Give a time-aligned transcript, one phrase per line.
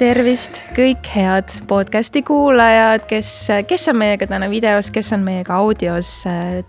[0.00, 3.28] tervist, kõik head podcast'i kuulajad, kes,
[3.68, 6.08] kes on meiega täna videos, kes on meiega audios,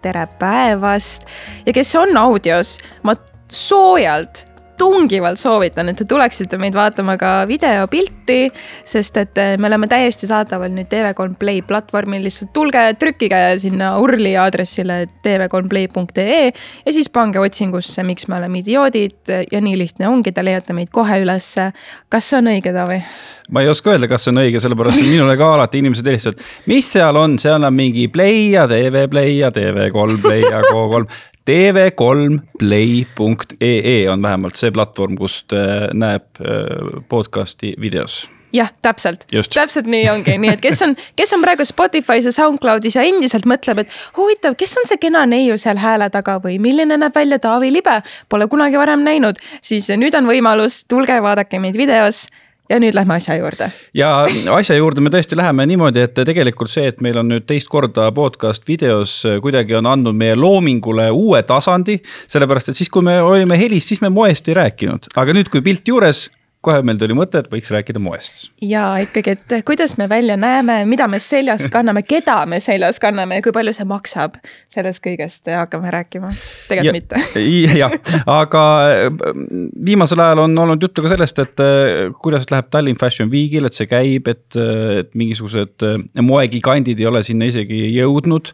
[0.03, 1.23] tere päevast.
[1.65, 2.75] ja kes on audios,
[3.07, 3.15] ma
[3.47, 4.43] soojalt
[4.81, 8.39] tungivalt soovitan, et te tuleksite meid vaatama ka videopilti,
[8.87, 13.93] sest et eh, me oleme täiesti saadaval nüüd TV3 Play platvormil, lihtsalt tulge, trükkige sinna
[14.01, 20.33] urli aadressile tv3play.ee ja siis pange otsingusse, miks me oleme idioodid ja nii lihtne ongi,
[20.33, 21.71] te leiate meid kohe ülesse.
[22.09, 23.01] kas see on õige, Taavi?
[23.51, 26.41] ma ei oska öelda, kas see on õige, sellepärast et minule ka alati inimesed helistavad,
[26.71, 31.05] mis seal on, seal on mingi Play ja TV Play ja TV3 Play ja Go3
[31.49, 35.59] tv3play.ee on vähemalt see platvorm, kust äh,
[35.93, 36.45] näeb äh,
[37.09, 38.29] podcast'i videos.
[38.51, 39.23] Jah, täpselt,
[39.53, 43.45] täpselt nii ongi, nii et kes on, kes on praegu Spotify's ja SoundCloudis ja endiselt
[43.47, 47.39] mõtleb, et huvitav, kes on see kena neiu seal hääle taga või milline näeb välja
[47.39, 52.27] Taavi Libe, pole kunagi varem näinud, siis nüüd on võimalus, tulge vaadake meid videos
[52.71, 53.69] ja nüüd lähme asja juurde.
[53.97, 54.11] ja
[54.55, 58.09] asja juurde me tõesti läheme niimoodi, et tegelikult see, et meil on nüüd teist korda
[58.15, 61.99] podcast videos kuidagi on andnud meie loomingule uue tasandi.
[62.27, 65.63] sellepärast, et siis, kui me olime helis, siis me moest ei rääkinud, aga nüüd, kui
[65.65, 66.29] pilt juures
[66.65, 68.49] kohe meil tuli mõte, et võiks rääkida moest.
[68.61, 73.39] ja ikkagi, et kuidas me välja näeme, mida me seljas kanname, keda me seljas kanname
[73.39, 74.37] ja kui palju see maksab.
[74.71, 76.29] sellest kõigest hakkame rääkima,
[76.69, 77.21] tegelikult mitte.
[77.81, 77.95] jah,
[78.29, 79.09] aga äh,
[79.85, 83.77] viimasel ajal on olnud juttu ka sellest, et äh, kuidas läheb Tallinn Fashion Weekil, et
[83.77, 85.87] see käib, et, äh, et mingisugused
[86.21, 88.53] moegigandid ei ole sinna isegi jõudnud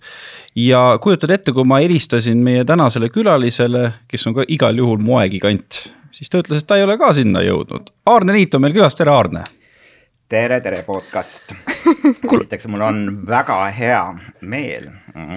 [0.57, 5.83] ja kujutad ette, kui ma helistasin meie tänasele külalisele, kes on ka igal juhul moegigant
[6.17, 7.91] siis ta ütles, et ta ei ole ka sinna jõudnud.
[8.09, 9.43] Aarne Niit on meil külas, tere Aarne.
[10.27, 11.53] tere, tere podcast
[12.35, 14.01] esiteks, mul on väga hea
[14.41, 14.89] meel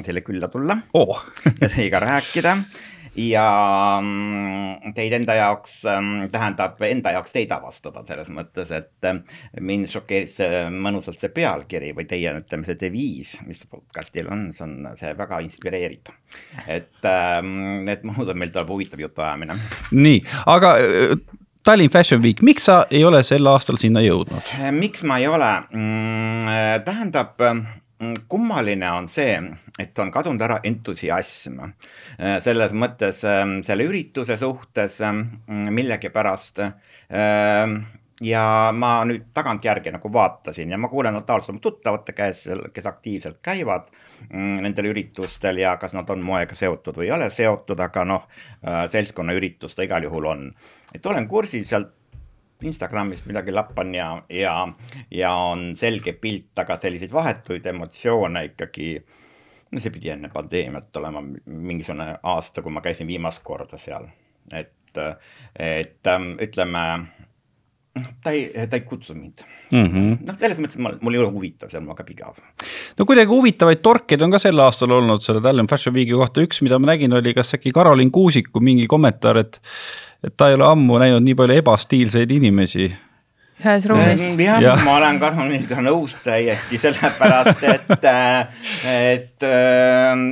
[0.03, 1.21] teile külla tulla oh.
[1.61, 2.57] ja teiega rääkida
[3.19, 3.47] ja
[4.03, 9.91] mm, teid enda jaoks, mm, tähendab enda jaoks teid avastada selles mõttes, et mm, mind
[9.93, 10.39] šokeeris
[10.75, 15.43] mõnusalt see pealkiri või teie, ütleme see deviis, mis podcast'il on, see on, see väga
[15.47, 16.13] inspireerib.
[16.67, 19.59] et, et ma usun, meil tuleb huvitav jutuajamine.
[19.93, 21.15] nii, aga äh,
[21.67, 24.55] Tallinn Fashion Week, miks sa ei ole sel aastal sinna jõudnud?
[24.73, 25.51] miks ma ei ole,
[26.87, 27.67] tähendab Mm,
[28.29, 29.37] kummaline on see,
[29.79, 36.63] et on kadunud ära entusiasm äh, selles mõttes ähm, selle ürituse suhtes ähm, millegipärast.
[36.65, 37.81] Ähm,
[38.21, 43.39] ja ma nüüd tagantjärgi nagu vaatasin ja ma kuulen tavaliselt oma tuttavate käest, kes aktiivselt
[43.45, 43.89] käivad
[44.29, 48.27] mm, nendel üritustel ja kas nad on moega seotud või ei ole seotud, aga noh,
[48.65, 50.51] äh, seltskonnaüritus ta igal juhul on.
[50.95, 51.97] et olen kursis sealt
[52.67, 54.55] Instagramist midagi lappan ja, ja,
[55.11, 58.93] ja on selge pilt, aga selliseid vahetuid emotsioone ikkagi.
[59.71, 64.09] no see pidi enne pandeemiat olema mingisugune aasta, kui ma käisin viimast korda seal,
[64.51, 64.99] et,
[65.55, 66.85] et ähm, ütleme
[67.99, 70.19] noh, ta ei, ta ei kutsu mind mm -hmm..
[70.27, 72.39] noh, selles mõttes, et ma, mul ei ole huvitav seal, mul hakkab igav.
[72.99, 76.63] no kuidagi huvitavaid torkeid on ka sel aastal olnud selle Tallinn Fashion Weeki kohta, üks,
[76.67, 79.61] mida ma nägin, oli kas äkki Karolin Kuusiku mingi kommentaar, et
[80.25, 82.91] et ta ei ole ammu näinud nii palju ebastiilseid inimesi
[83.61, 84.25] ühes ruumis.
[84.41, 88.09] jah ja., ma olen Karmeniga nõus täiesti, sellepärast et,
[89.13, 89.49] et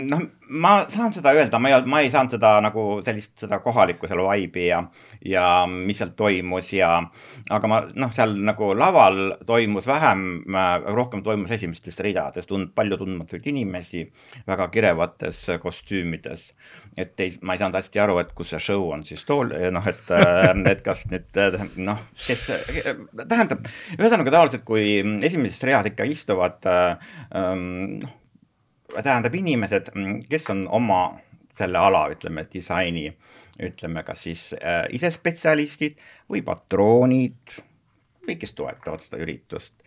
[0.08, 4.08] noh ma saan seda öelda, ma ei, ma ei saanud seda nagu sellist, seda kohalikku
[4.08, 4.80] seal vibe'i ja,
[5.28, 6.90] ja mis seal toimus ja,
[7.52, 10.24] aga ma noh, seal nagu laval toimus vähem,
[10.96, 14.06] rohkem toimus esimestes ridades, tund-, palju tundmatuid inimesi
[14.48, 16.52] väga kirevates kostüümides.
[16.98, 19.90] Et ei, ma ei saanud hästi aru, et kus see show on siis tool, noh,
[19.90, 20.14] et,
[20.72, 21.42] et kas nüüd
[21.80, 22.46] noh, kes,
[23.24, 28.16] tähendab, ühesõnaga tavaliselt, kui esimeses reas ikka istuvad noh
[28.88, 29.90] tähendab inimesed,
[30.30, 31.02] kes on oma
[31.58, 33.08] selle ala, ütleme, disaini,
[33.62, 35.98] ütleme, kas siis äh, ise spetsialistid
[36.30, 37.58] või patroonid
[38.28, 39.77] või kes toetavad seda üritust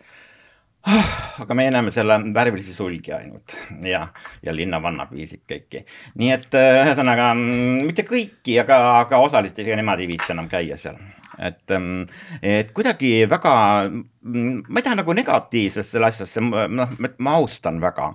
[1.42, 3.54] aga meie näeme selle värvilisi sulgi ainult
[3.86, 4.06] ja,
[4.42, 5.84] ja linnavannapiisid kõiki.
[6.18, 10.76] nii et äh, ühesõnaga mitte kõiki, aga, aga osaliselt isegi nemad ei viitsi enam käia
[10.80, 10.98] seal.
[11.38, 12.08] et, ähm,
[12.42, 13.52] et kuidagi väga,
[14.26, 18.10] ma ei taha nagu negatiivsest selle asjasse, noh, ma austan väga,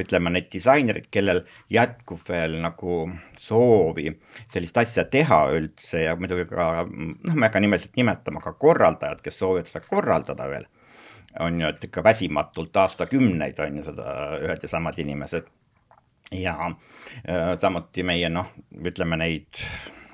[0.00, 1.40] ütleme neid disainereid, kellel
[1.72, 3.06] jätkub veel nagu
[3.40, 4.12] soovi
[4.52, 9.24] sellist asja teha üldse ja muidugi ka, noh, ma ei hakka nimeliselt nimetama, ka korraldajad,
[9.24, 10.68] kes soovivad seda korraldada veel
[11.38, 15.46] on ju, et ikka väsimatult aastakümneid on ju seda ühed ja samad inimesed.
[16.32, 16.54] ja
[17.28, 18.52] äh, samuti meie noh,
[18.86, 19.62] ütleme neid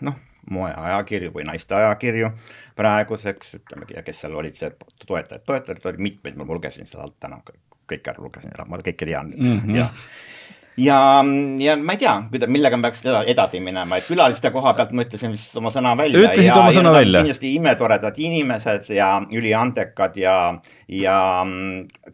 [0.00, 0.16] noh,
[0.50, 2.30] moeajakirju või naiste ajakirju
[2.76, 4.70] praeguseks, ütlemegi, ja kes seal olid, see
[5.06, 7.40] toetajad, toetajaid oli mitmeid, ma lugesin seda alt täna,
[7.90, 9.76] kõik ära lugesin ära, ma kõike tean nüüd mm -hmm.
[9.76, 9.88] ja
[10.76, 11.24] ja,
[11.58, 12.14] ja ma ei tea,
[12.46, 13.02] millega me peaks
[13.32, 16.22] edasi minema, et külaliste koha pealt ma ütlesin vist oma sõna välja.
[16.26, 17.22] ütlesid ja, oma sõna välja.
[17.24, 20.36] kindlasti imetoredad inimesed ja üliandekad ja,
[20.92, 21.20] ja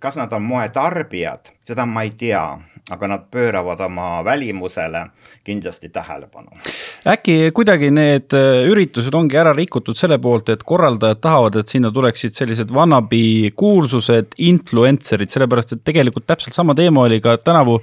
[0.03, 2.45] kas nad on moetarbijad, seda ma ei tea
[2.91, 5.05] aga nad pööravad oma välimusele
[5.45, 6.51] kindlasti tähelepanu.
[7.07, 11.93] äkki kuidagi need äh, üritused ongi ära rikutud selle poolt, et korraldajad tahavad, et sinna
[11.95, 17.79] tuleksid sellised wannabe kuulsused, influencer'id, sellepärast et tegelikult täpselt sama teema oli ka tänavu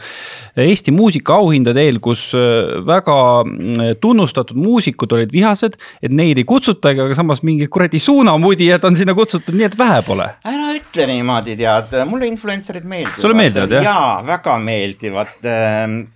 [0.60, 7.06] Eesti muusikaauhindade eel, kus äh, väga mm, tunnustatud muusikud olid vihased, et neid ei kutsutagi,
[7.06, 10.28] aga samas mingid kuradi suunamudijad on sinna kutsutud, nii et vähe pole.
[10.44, 13.24] ära ütle niimoodi, tead, mulle influencer'id meeldivad.
[13.24, 13.88] sulle meeldivad jah?
[13.88, 15.28] jaa, väga meeldivad meeldivad.
[15.44, 16.08] Ähm,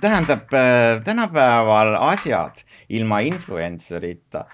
[0.00, 4.46] tähendab, äh, tänapäeval asjad ilma influencer'ita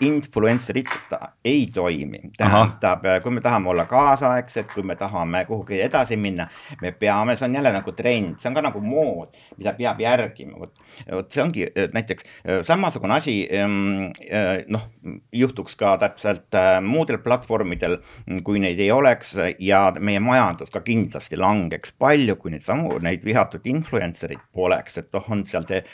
[0.00, 2.20] influencer'ita ei toimi.
[2.36, 6.48] tähendab, kui me tahame olla kaasaegsed, kui me tahame kuhugi edasi minna,
[6.82, 10.58] me peame, see on jälle nagu trend, see on ka nagu mood, mida peab järgima,
[10.58, 10.74] vot.
[11.10, 12.26] vot see ongi näiteks
[12.66, 14.88] samasugune asi, ehm, eh, noh,
[15.32, 17.98] juhtuks ka täpselt äh, muudel platvormidel,
[18.46, 23.24] kui neid ei oleks ja meie majandus ka kindlasti langeks palju, kui neid samu, neid
[23.26, 25.84] vihatud influencer'id poleks, et noh, on seal te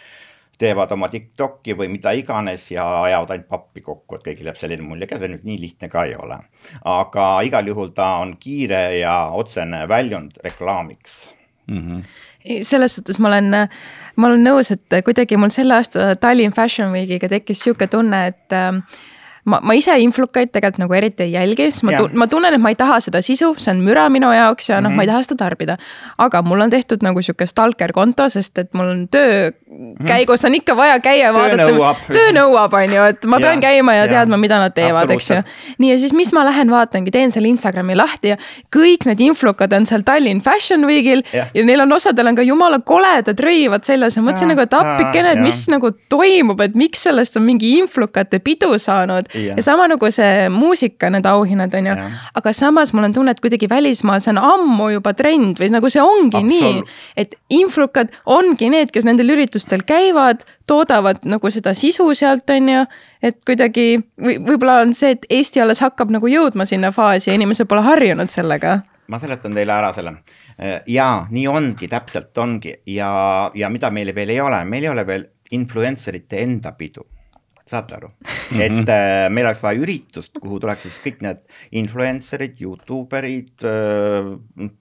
[0.61, 4.85] teevad oma TikTok'i või mida iganes ja ajavad ainult pappi kokku, et kõigil jääb selline
[4.85, 6.41] mulje, ega see nüüd nii lihtne ka ei ole.
[6.85, 11.23] aga igal juhul ta on kiire ja otsene väljund reklaamiks
[11.67, 11.87] mm.
[11.87, 12.29] -hmm
[12.63, 13.51] selles suhtes ma olen,
[14.17, 18.55] ma olen nõus, et kuidagi mul selle aasta Tallinn Fashion Weekiga tekkis sihuke tunne, et
[19.51, 22.73] ma, ma ise influkaid tegelikult nagu eriti ei jälgi, sest ma, ma tunnen, et ma
[22.73, 25.07] ei taha seda sisu, see on müra minu jaoks ja noh mm -hmm., ma ei
[25.07, 25.15] mhm.
[25.15, 25.77] taha seda tarbida.
[26.19, 30.07] aga mul on tehtud nagu sihuke stalker konto, sest et mul on töö mhm.
[30.07, 31.95] käigus on ikka vaja käia vaadata.
[32.13, 35.11] töö nõuab, on ju, et ma ja, pean käima ja, ja teadma, mida nad teevad,
[35.11, 35.43] eks ju.
[35.79, 38.37] nii ja siis, mis ma lähen vaatangi, teen selle Instagrami lahti ja
[38.77, 42.43] kõik need influkad on seal Tallinn Fashion Weekil ja, ja neil on osadel on ka
[42.43, 47.03] jumala koledad rõivad seljas ja mõtlesin nagu, et appikene, et mis nagu toimub, et miks
[47.07, 49.57] sellest on mingi influkate pidu saanud ja.
[49.57, 51.97] ja sama nagu see muusika, need auhinnad on ju.
[52.41, 55.91] aga samas mul on tunne, et kuidagi välismaal see on ammu juba trend või nagu
[55.93, 56.51] see ongi Absolut.
[56.51, 56.83] nii,
[57.21, 62.85] et influkad ongi need, kes nendel üritustel käivad, toodavad nagu seda sisu sealt, on ju.
[63.23, 63.89] et kuidagi
[64.21, 67.85] või võib-olla on see, et Eesti alles hakkab nagu jõudma sinna faasi ja inimesed pole
[67.87, 70.15] harjunud sellega ma seletan teile ära selle.
[70.87, 75.07] ja nii ongi, täpselt ongi ja, ja mida meil veel ei ole, meil ei ole
[75.07, 75.25] veel
[75.57, 77.07] influencerite enda pidu
[77.71, 78.63] saate aru mm, -hmm.
[78.67, 81.43] et äh, meil oleks vaja üritust, kuhu tuleks siis kõik need
[81.83, 84.31] influencer'id, Youtube erid äh,,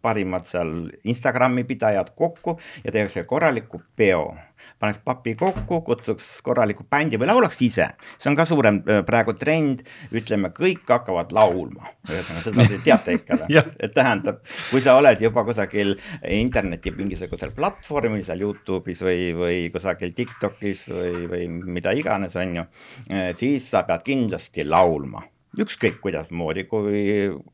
[0.02, 4.34] parimad seal Instagrami pidajad kokku ja tehakse korraliku peo
[4.80, 7.90] paneks papi kokku, kutsuks korraliku bändi või laulaks ise.
[8.18, 9.84] see on ka suurem äh, praegu trend,
[10.16, 11.94] ütleme, kõik hakkavad laulma.
[12.10, 17.54] ühesõnaga, seda te teate ikka või et tähendab, kui sa oled juba kusagil interneti mingisugusel
[17.56, 22.70] platvormil seal Youtube'is või, või kusagil Tiktokis või, või mida iganes, on ju,
[23.12, 25.24] äh, siis sa pead kindlasti laulma
[25.58, 27.04] ükskõik kuidasmoodi, kui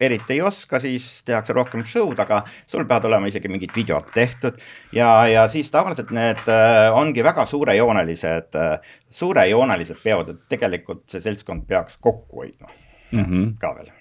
[0.04, 4.60] eriti ei oska, siis tehakse rohkem show'd, aga sul peavad olema isegi mingid videod tehtud.
[4.96, 11.24] ja, ja siis tavaliselt need äh, ongi väga suurejoonelised äh,, suurejoonelised peod, et tegelikult see
[11.24, 12.68] seltskond peaks kokku hoidma
[13.12, 13.54] mm -hmm.
[13.60, 13.94] ka veel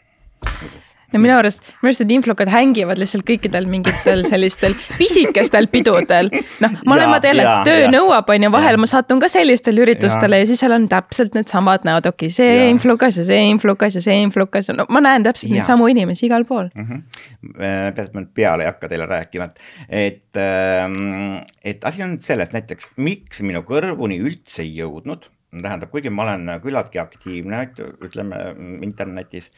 [1.14, 6.30] no minu arust, minu arust need influkad hängivad lihtsalt kõikidel mingitel sellistel pisikestel pidudel.
[6.64, 7.90] noh, mõlemad jälle, töö ja.
[7.92, 8.82] nõuab, on ju, vahel ja.
[8.82, 10.44] ma satun ka sellistele üritustele ja.
[10.44, 14.04] ja siis seal on täpselt needsamad näod, okei okay,, see influkas ja see influkas ja
[14.04, 16.88] see influkas, no ma näen täpselt neid samu inimesi igal pool mm.
[16.88, 17.54] -hmm.
[17.60, 22.18] peaasi, et ma nüüd peale ei hakka teile rääkima, et, et, ähm, et asi on
[22.24, 25.30] selles näiteks, miks minu kõrvuni üldse ei jõudnud
[25.62, 27.60] tähendab, kuigi ma olen küllaltki aktiivne,
[28.04, 28.40] ütleme
[28.86, 29.50] internetis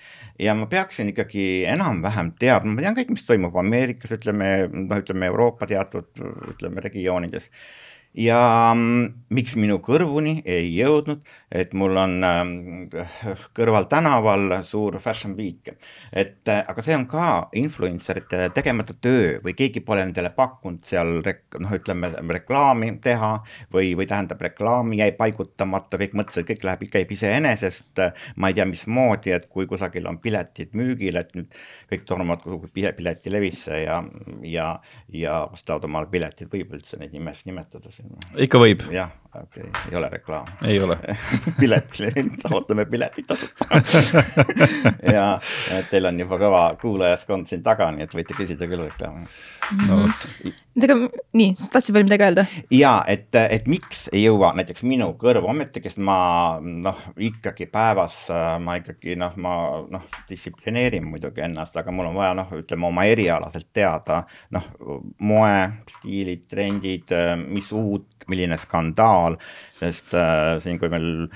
[0.43, 5.31] ja ma peaksin ikkagi enam-vähem teadma, ma tean kõik, mis toimub Ameerikas, ütleme noh, ütleme
[5.33, 6.11] Euroopa teatud
[6.53, 7.51] ütleme regioonides
[8.17, 11.21] ja mm, miks minu kõrvuni ei jõudnud,
[11.53, 12.53] et mul on ähm,
[13.57, 15.75] kõrval tänaval suur fashion week,
[16.17, 17.27] et äh, aga see on ka
[17.59, 23.33] influencerite tegemata töö või keegi pole nendele pakkunud seal rek-, noh, ütleme reklaami teha
[23.75, 28.01] või, või tähendab, reklaami jäi paigutamata, kõik mõtlesid, kõik läheb, käib iseenesest.
[28.37, 31.53] ma ei tea, mismoodi, et kui kusagil on piletid müügil, et nüüd
[31.93, 34.01] kõik tormavad kuhugi piletilevisse ja,
[34.47, 34.71] ja,
[35.13, 38.06] ja ostavad omale piletid, võib üldse neid nimesid nimetada siin
[38.47, 38.85] ikka võib.
[38.95, 40.53] jah, okei okay., ei ole reklaam.
[40.65, 40.99] ei ole
[41.61, 43.81] piletile, taotleme piletit tasuta
[45.17, 45.27] ja
[45.91, 49.27] teil on juba kõva kuulajaskond siin taga, nii et võite küsida küll reklaami
[49.89, 50.07] no..
[50.85, 50.97] Aga
[51.37, 52.47] nii, tahtsid veel midagi öelda?
[52.75, 56.19] ja et, et miks ei jõua näiteks minu kõrvu, ometigi ma
[56.61, 58.27] noh, ikkagi päevas
[58.63, 59.55] ma ikkagi noh, ma
[59.93, 64.23] noh, distsiplineerin muidugi ennast, aga mul on vaja noh, ütleme oma erialaselt teada
[64.55, 64.69] noh,
[65.25, 65.57] moe,
[65.97, 67.13] stiilid, trendid,
[67.49, 69.39] mis uut, milline skandaal,
[69.79, 71.29] sest äh, siin, kui meil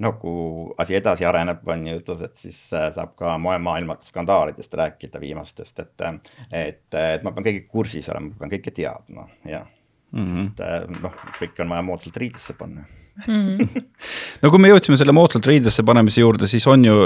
[0.00, 0.32] nagu
[0.80, 5.82] asi edasi areneb, on ju ütlus, et siis äh, saab ka moemaailma skandaalidest rääkida viimastest,
[5.82, 6.06] et,
[6.52, 9.64] et, et ma pean kõigiga kursis olema, ma pean kõike teadma ja
[10.12, 10.48] mm -hmm.
[10.48, 12.84] sest äh, noh, kõike on vaja moodsalt riidesse panna
[13.26, 13.56] mm.
[13.58, 13.84] -hmm.
[14.42, 16.96] no kui me jõudsime selle moodsalt riidesse panemise juurde, siis on ju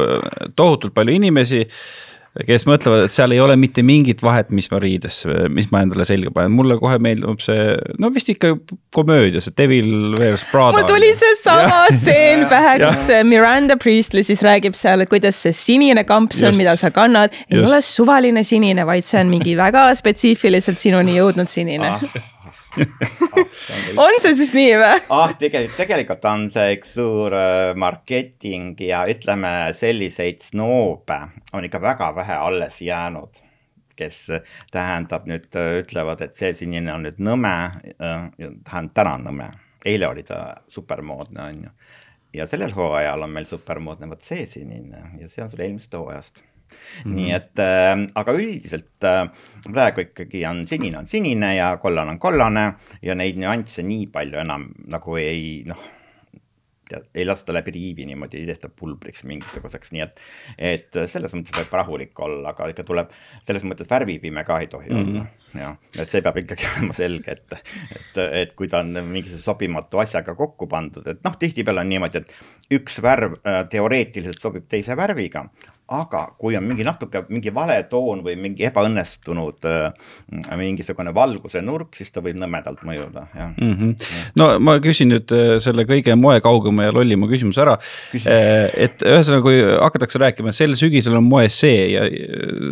[0.57, 1.67] tohutult palju inimesi
[2.43, 5.21] kes mõtlevad, et seal ei ole mitte mingit vahet, mis ma riides,
[5.55, 8.57] mis ma endale selga panen, mulle kohe meeldib see, no vist ikka
[8.95, 10.81] komöödia, see Devil Wears Prada.
[10.81, 16.03] mul tuli seesama stseen pähe, kus Miranda Priestley siis räägib seal, et kuidas see sinine
[16.09, 17.71] kampsun, mida sa kannad, ei Just.
[17.71, 21.97] ole suvaline sinine, vaid see on mingi väga spetsiifiliselt sinuni jõudnud sinine.
[21.99, 22.34] Ah
[24.03, 25.01] on see siis nii või?
[25.15, 31.21] ah, tegelikult, tegelikult on see üks suur äh, marketing ja ütleme, selliseid snoobe
[31.55, 33.43] on ikka väga vähe alles jäänud
[33.95, 34.25] kes
[34.75, 37.55] tähendab nüüd ütlevad, et see sinine on nüüd nõme,
[37.95, 39.51] äh, tähendab täna on nõme,
[39.87, 40.41] eile oli ta
[40.75, 41.77] supermoodne, on ju.
[42.41, 46.43] ja sellel hooajal on meil supermoodne vot see sinine ja see on sul eelmisest hooajast
[47.05, 49.27] Mm nii et äh, aga üldiselt äh,
[49.67, 52.65] praegu ikkagi on sinine on sinine ja kollane on kollane
[53.03, 55.81] ja neid nüansse nii palju enam nagu ei noh,
[57.15, 60.21] ei lasta läbi riivi niimoodi, ei tehta pulbriks mingisuguseks, nii et,
[60.59, 63.15] et selles mõttes võib rahulik olla, aga ikka tuleb,
[63.47, 65.11] selles mõttes värvipime ka ei tohi mm -hmm.
[65.11, 65.27] olla.
[65.61, 67.53] jah, et see peab ikkagi olema selge, et,
[67.97, 72.19] et, et kui ta on mingisuguse sobimatu asjaga kokku pandud, et noh, tihtipeale on niimoodi,
[72.19, 75.47] et üks värv äh, teoreetiliselt sobib teise värviga,
[75.93, 80.15] aga kui on mingi natuke mingi vale toon või mingi ebaõnnestunud äh,
[80.57, 83.75] mingisugune valguse nurk, siis ta võib nõmedalt mõjuda, jah mm.
[83.75, 84.07] -hmm.
[84.41, 87.77] no ma küsin nüüd äh, selle kõige moekaugema ja lollima küsimuse ära.
[88.17, 92.09] Äh, et ühesõnaga, kui hakatakse rääkima, sel sügisel on moes see ja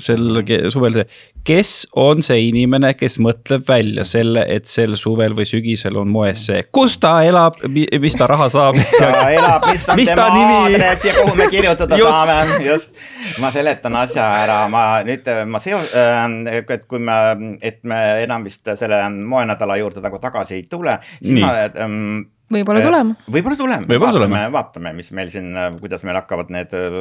[0.00, 0.40] sel
[0.72, 1.06] suvel see,
[1.44, 6.46] kes on see inimene, kes mõtleb välja selle, et sel suvel või sügisel on moes
[6.48, 8.80] see, kus ta elab, mis ta raha saab?
[8.96, 12.10] ta elab, mis on mis tema aadress ja kuhu me kirjutada just.
[12.16, 13.01] saame, just
[13.42, 17.16] ma seletan asja ära, ma nüüd, ma seo-, äh, et kui me,
[17.64, 21.44] et me enam vist selle moenädala juurde nagu tagasi ei tule, siis Nii.
[21.44, 21.52] ma
[21.84, 23.16] ähm, võib-olla tulema.
[23.36, 27.00] võib-olla tuleme, võib vaatame, vaatame, mis meil siin, kuidas meil hakkavad need äh,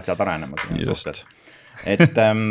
[0.00, 0.58] asjad arenema.
[1.86, 2.48] et, ähm,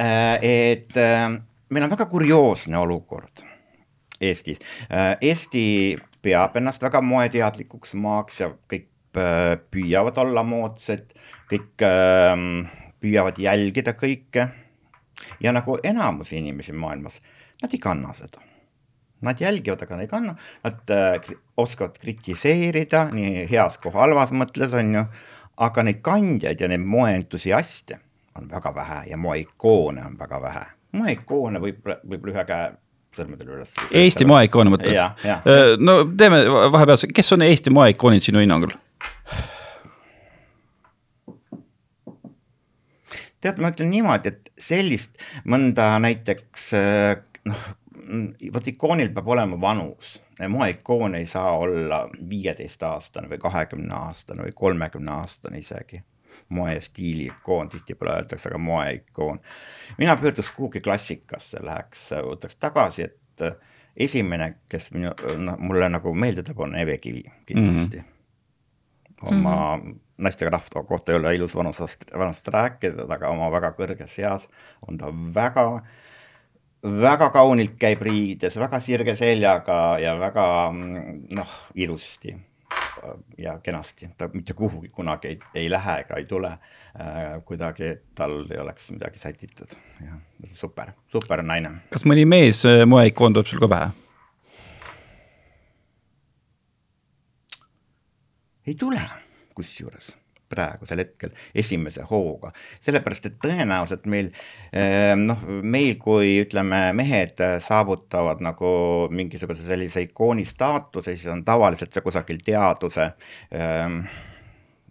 [0.00, 3.46] äh, et meil on väga kurioosne olukord
[4.18, 4.58] Eestis.
[5.22, 5.94] Eesti
[6.26, 8.88] peab ennast väga moeteadlikuks maaks ja kõik
[9.70, 11.12] püüavad olla moodsad
[11.50, 12.34] kõik äh,
[13.00, 14.48] püüavad jälgida kõike
[15.42, 17.18] ja nagu enamus inimesi maailmas,
[17.62, 18.42] nad ei kanna seda.
[19.26, 20.34] Nad jälgivad, aga nad ei kanna,
[20.64, 25.06] nad äh, oskavad kritiseerida nii heas kui halvas mõttes, on ju,
[25.66, 27.98] aga neid kandjaid ja neid moeentusiaste
[28.38, 30.66] on väga vähe ja moeikoone on väga vähe.
[30.92, 32.68] moeikoone võib, võib-olla ühe käe
[33.18, 33.72] sõrmedel üles.
[33.90, 34.94] Eesti moeikoone mõttes?
[34.94, 38.76] Äh, no teeme vahepeal, kes on Eesti moeikoonid sinu hinnangul?
[43.40, 45.18] Tead, ma ütlen niimoodi, et sellist
[45.48, 46.70] mõnda näiteks
[47.48, 47.66] noh,
[48.54, 50.18] vot ikoonil peab olema vanus,
[50.48, 56.02] moeikoon ei saa olla viieteistaastane või kahekümne aastane või kolmekümne aastane isegi
[56.54, 59.40] moestiili ikoon, tihtipeale öeldakse ka moeikoon.
[59.98, 63.42] mina pöörduks kuhugi klassikasse, läheks, võtaks tagasi, et
[63.96, 68.04] esimene, kes minu, noh, mulle nagu meelde tuleb, on Eve Kivi kindlasti mm.
[68.04, 69.28] -hmm.
[69.28, 73.72] oma mm -hmm naistega rahva kohta ei ole ilus vanusest, vanust rääkida, aga oma väga
[73.78, 74.48] kõrges eas
[74.86, 75.64] on ta väga,
[76.82, 82.34] väga kaunilt käib riides, väga sirge seljaga ja väga noh, ilusti
[83.38, 88.40] ja kenasti, ta mitte kuhugi kunagi ei, ei lähe ega ei tule äh, kuidagi, tal
[88.50, 90.18] ei oleks midagi sätitud, jah,
[90.58, 91.78] super, super naine.
[91.94, 93.88] kas mõni mees äh, moeikoon tuleb sul ka pähe?
[98.68, 99.00] ei tule
[99.58, 100.14] kusjuures
[100.48, 102.52] praegusel hetkel esimese hooga,
[102.84, 104.30] sellepärast et tõenäoliselt meil
[104.72, 108.70] ehm, noh, meil kui ütleme, mehed saavutavad nagu
[109.12, 113.10] mingisuguse sellise ikooni staatuse, siis on tavaliselt see kusagil teaduse
[113.52, 114.00] ähm,,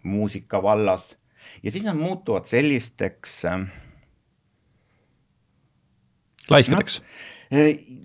[0.06, 1.16] muusika vallas
[1.62, 3.68] ja siis nad muutuvad sellisteks ähm,.
[6.50, 7.06] laiskadeks no,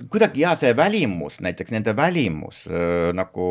[0.10, 3.48] kuidagi ja see välimus, näiteks nende välimus äh, nagu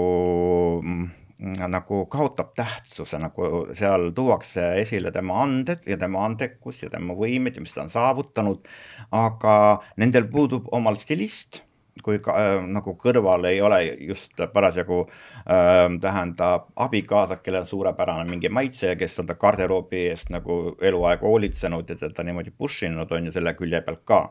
[0.82, 1.10] mm,
[1.42, 7.58] nagu kaotab tähtsuse, nagu seal tuuakse esile tema anded ja tema andekus ja tema võimed
[7.58, 8.68] ja mis ta on saavutanud.
[9.10, 9.54] aga
[9.96, 11.62] nendel puudub omal stilist
[12.02, 18.24] kui ka, äh, nagu kõrval ei ole just parasjagu äh, tähendab abikaasa, kellel on suurepärane
[18.30, 22.88] mingi maitse ja kes on ta garderoobi eest nagu eluaeg hoolitsenud ja teda niimoodi push
[22.88, 24.22] inud on ju selle külje pealt ka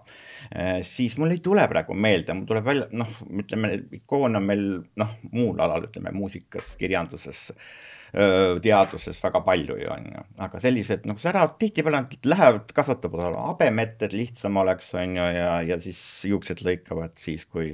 [0.56, 0.82] äh,.
[0.82, 5.16] siis mul ei tule praegu meelde, mul tuleb välja noh, ütleme ikoone on meil noh,
[5.32, 7.66] muul alal ütleme muusikas, kirjanduses äh,
[8.12, 14.02] teaduses väga palju ju on ju, aga sellised nagu säravad tihtipeale nad lähevad, kasvatavad habemett,
[14.04, 17.72] et lihtsam oleks, on ju, ja, ja siis juuksed lõikavad siis, kui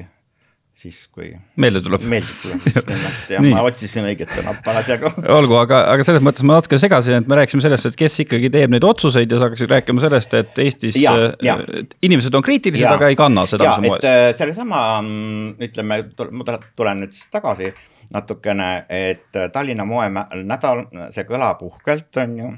[0.78, 1.32] siis kui.
[1.58, 2.04] meelde tuleb.
[2.10, 5.10] meelde tuleb, just nimelt ja ma otsisin õiget sõna parasjagu.
[5.40, 8.52] olgu, aga, aga selles mõttes ma natuke segasin, et me rääkisime sellest, et kes ikkagi
[8.54, 11.58] teeb neid otsuseid ja sa hakkasid rääkima sellest, et Eestis ja, ja.
[12.06, 14.06] inimesed on kriitilised, aga ei kanna seda, on moes.
[14.06, 17.74] Äh, sellesama, mm, ütleme, ma tulen nüüd siis tagasi
[18.14, 20.86] natukene, et Tallinna moenädal,
[21.16, 22.52] see kõlab uhkelt, on ju,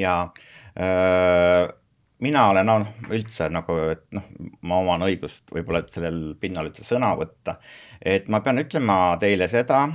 [0.00, 0.20] ja
[0.76, 1.74] öö, äh,
[2.22, 4.24] mina olen noh, üldse nagu, et noh,
[4.66, 7.58] ma oman õigust võib-olla sellel pinnal üldse sõna võtta.
[8.00, 9.86] et ma pean ütlema teile seda,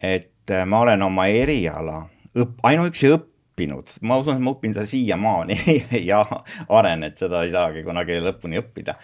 [0.00, 2.02] et ma olen oma eriala
[2.36, 5.58] õpp-, ainuüksi õppinud, ma usun, et ma õpin seda siiamaani
[6.10, 6.24] ja
[6.68, 8.98] arenen, et seda ei saagi kunagi lõpuni õppida.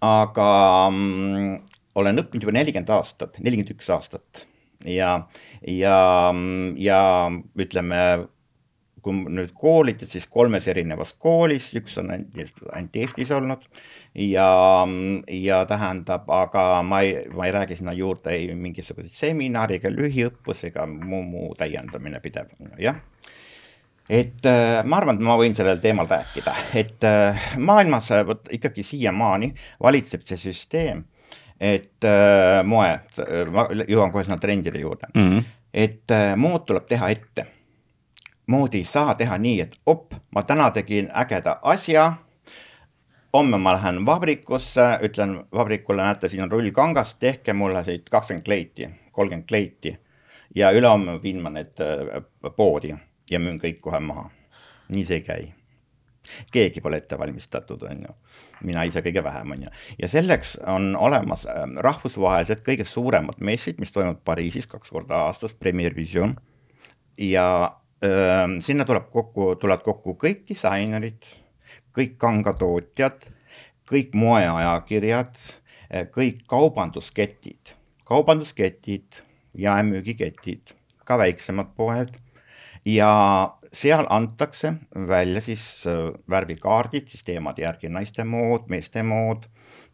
[0.00, 0.46] aga
[0.88, 1.58] mm,
[2.00, 4.46] olen õppinud juba nelikümmend aastat, nelikümmend üks aastat
[4.84, 5.14] ja,
[5.66, 5.96] ja,
[6.76, 7.00] ja
[7.58, 8.02] ütleme
[9.00, 13.64] kui nüüd koolitad, siis kolmes erinevas koolis, üks on ainult, ainult Eestis olnud.
[14.18, 14.50] Ja,
[15.30, 20.64] ja tähendab, aga ma ei, ma ei räägi sinna juurde ei mingisuguseid seminari ega lühiõppus
[20.68, 22.98] ega muu, muu täiendamine pidev, jah.
[24.10, 28.82] Et äh, ma arvan, et ma võin sellel teemal rääkida, et äh, maailmas vot ikkagi
[28.82, 31.04] siiamaani valitseb see süsteem,
[31.60, 32.06] et
[32.64, 32.92] moe,
[33.52, 35.42] ma jõuan kohe sinna trendide juurde mm, -hmm.
[35.74, 37.44] et mood tuleb teha ette
[38.50, 42.12] moodi ei saa teha nii, et op, ma täna tegin ägeda asja.
[43.32, 48.44] homme ma lähen vabrikusse, ütlen vabrikule, näete, siin on rull kangast, tehke mulle siit kakskümmend
[48.44, 49.98] kleiti, kolmkümmend kleiti.
[50.54, 52.94] ja ülehomme viin ma need äh, poodi
[53.30, 54.30] ja müün kõik kohe maha.
[54.88, 55.59] nii see ei käi
[56.52, 58.14] keegi pole ette valmistatud, on ju.
[58.68, 59.74] mina ise kõige vähem, on ju.
[60.02, 65.54] ja selleks on olemas ähm, rahvusvahelised kõige suuremad messid, mis toimuvad Pariisis kaks korda aastas,
[65.54, 66.36] Premier Vision.
[67.18, 67.46] ja
[68.64, 71.20] sinna tuleb kokku, tulevad kokku kõik disainerid,
[71.96, 73.18] kõik kangatootjad,
[73.90, 75.34] kõik moeajakirjad,
[76.14, 77.74] kõik kaubandusketid,
[78.08, 79.20] kaubandusketid,
[79.58, 80.72] jaemüügiketid,
[81.04, 82.14] ka väiksemad poed
[82.86, 83.12] ja
[83.72, 84.74] seal antakse
[85.08, 85.62] välja siis
[86.30, 89.46] värvikaardid siis teemade järgi naiste mood, meeste mood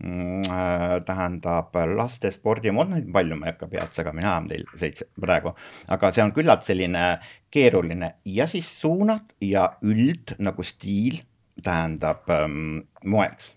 [0.05, 4.67] Mm, äh, tähendab laste spordimood, noh palju ma ei hakka pead segama, mina olen teil
[4.77, 5.55] seitse praegu,
[5.89, 7.05] aga see on küllalt selline
[7.53, 11.23] keeruline ja siis suunad ja üld nagu stiil
[11.65, 13.55] tähendab ähm, moeks.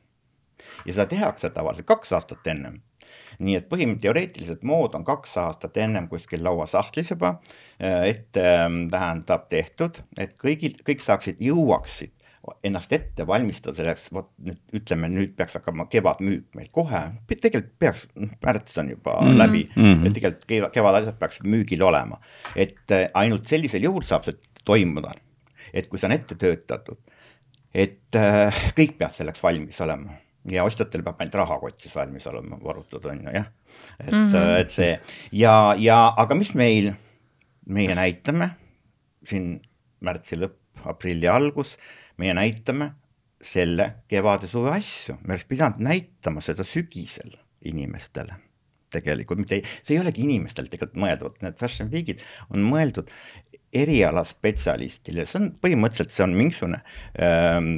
[0.85, 2.79] ja seda tehakse tavaliselt kaks aastat ennem
[3.39, 8.85] nii et põhimõtteliselt teoreetiliselt mood on kaks aastat ennem kuskil lauasahtlis juba äh, ette ähm,
[8.91, 12.15] tähendab tehtud, et kõigil, kõik saaksid, jõuaksid
[12.63, 18.05] ennast ette valmistada selleks, vot nüüd ütleme, nüüd peaks hakkama kevadmüük meil kohe, tegelikult peaks,
[18.17, 19.37] noh märts on juba mm -hmm.
[19.37, 20.07] läbi mm, -hmm.
[20.07, 22.19] et tegelikult kevad, kevadasjad peaks müügil olema.
[22.55, 25.13] et äh, ainult sellisel juhul saab see toimuda,
[25.73, 26.97] et kui see on ette töötatud,
[27.73, 32.59] et äh, kõik peavad selleks valmis olema ja ostjatel peab ainult rahakott siis valmis olema
[32.63, 33.49] varutud, on ju jah.
[33.99, 34.55] et mm, -hmm.
[34.59, 34.99] et see
[35.31, 36.93] ja, ja aga mis meil,
[37.65, 38.51] meie näitame
[39.27, 39.59] siin
[39.99, 41.77] märtsi lõpp, aprilli algus
[42.17, 42.93] meie näitame
[43.43, 48.35] selle kevade-suve asju, me oleks pidanud näitama seda sügisel inimestele
[48.89, 53.11] tegelikult, mitte ei, see ei olegi inimestele tegelikult mõeldud, need fashion week'id on mõeldud
[53.79, 56.79] erialaspetsialistile, see on põhimõtteliselt, see on mingisugune
[57.21, 57.69] ähm,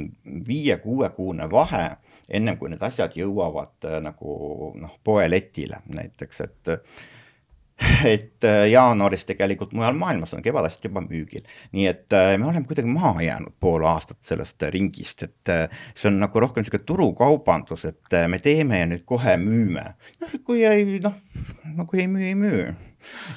[0.48, 1.84] viie-kuuekuune vahe,
[2.32, 6.72] ennem kui need asjad jõuavad äh, nagu noh, poeletile näiteks, et
[8.14, 11.44] et äh, jaanuaris tegelikult mujal maailmas on kevadased juba müügil.
[11.72, 15.52] nii et äh, me oleme kuidagi maha jäänud pool aastat sellest ringist, et
[15.94, 19.92] see on nagu rohkem sihuke turukaubandus, et me teeme ja nüüd kohe müüme.
[20.22, 21.18] noh, kui ei noh,
[21.76, 22.72] no kui ei müü, ei müü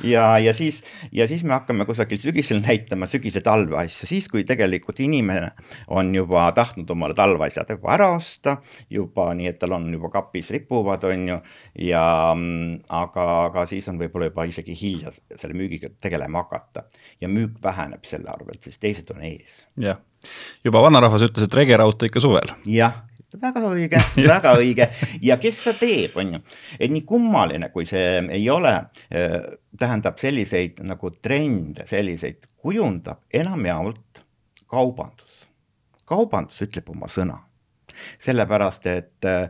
[0.04, 5.00] ja, ja siis, ja siis me hakkame kusagil sügisel näitama sügise-talve asju, siis kui tegelikult
[5.04, 5.52] inimene
[5.88, 8.58] on juba tahtnud omale talveasjad juba ära osta,
[8.90, 11.40] juba nii, et tal on juba kapis ripuvad, on ju,
[11.88, 16.88] ja aga, aga siis on võib-olla juba isegi hilja selle müügiga tegelema hakata
[17.22, 19.66] ja müük väheneb selle arvelt, sest teised on ees.
[19.82, 20.00] jah,
[20.66, 22.56] juba vanarahvas ütles, et rege rauta ikka suvel.
[22.70, 23.04] jah
[23.42, 24.02] väga õige
[24.34, 24.88] väga õige
[25.24, 26.42] ja kes seda teeb, on ju.
[26.80, 28.74] et nii kummaline, kui see ei ole,
[29.12, 29.38] äh,
[29.80, 34.24] tähendab selliseid nagu trende, selliseid kujundab enamjaolt
[34.72, 35.46] kaubandus.
[36.06, 37.40] kaubandus ütleb oma sõna,
[38.24, 39.48] sellepärast et äh,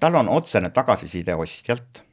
[0.00, 2.05] tal on otsene tagasiside ostjalt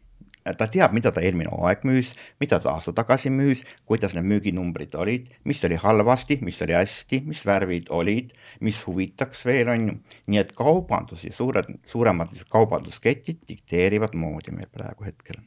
[0.44, 2.12] ta teab, mida ta eelmine hooaeg müüs,
[2.44, 7.22] mida ta aasta tagasi müüs, kuidas need müüginumbrid olid, mis oli halvasti, mis oli hästi,
[7.30, 9.98] mis värvid olid, mis huvitaks veel, on ju.
[10.28, 15.40] nii et kaubandus ja suured, suuremad kaubandusketid dikteerivad moodi meil praegu hetkel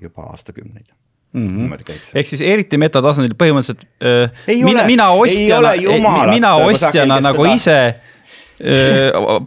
[0.00, 0.94] juba aastakümneid
[1.36, 1.98] Mm -hmm.
[2.14, 4.30] ehk siis eriti metatasandil põhimõtteliselt äh,
[4.64, 5.72] mina, mina ostjana,
[6.30, 7.54] mina ostjana nagu seda...
[7.54, 8.00] ise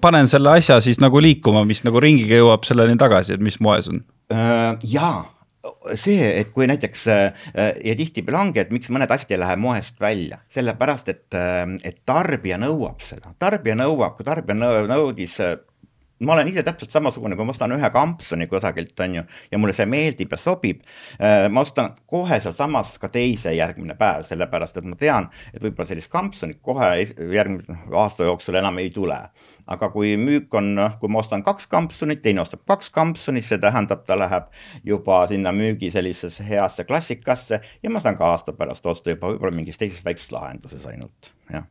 [0.02, 3.90] panen selle asja siis nagu liikuma, mis nagu ringiga jõuab selleni tagasi, et mis moes
[3.92, 4.04] on.
[4.86, 5.24] Jaa,
[5.98, 10.42] see, et kui näiteks ja tihtipeale ongi, et miks mõned asjad ei lähe moest välja,
[10.54, 11.26] sellepärast et,
[11.84, 15.40] et tarbija nõuab seda, tarbija nõuab, kui tarbija nõudis
[16.20, 19.76] ma olen ise täpselt samasugune, kui ma ostan ühe kampsuni kusagilt, on ju, ja mulle
[19.78, 20.82] see meeldib ja sobib.
[21.50, 26.12] ma ostan kohe sealsamas ka teise järgmine päev, sellepärast et ma tean, et võib-olla sellist
[26.12, 26.92] kampsunit kohe
[27.36, 29.20] järgmise aasta jooksul enam ei tule
[29.70, 33.62] aga kui müük on, noh, kui ma ostan kaks kampsunit, teine ostab kaks kampsunit, see
[33.62, 34.50] tähendab, ta läheb
[34.86, 39.62] juba sinna müügi sellisesse heasse klassikasse ja ma saan ka aasta pärast osta juba võib-olla
[39.62, 41.70] mingis teises väikses lahenduses ainult, jah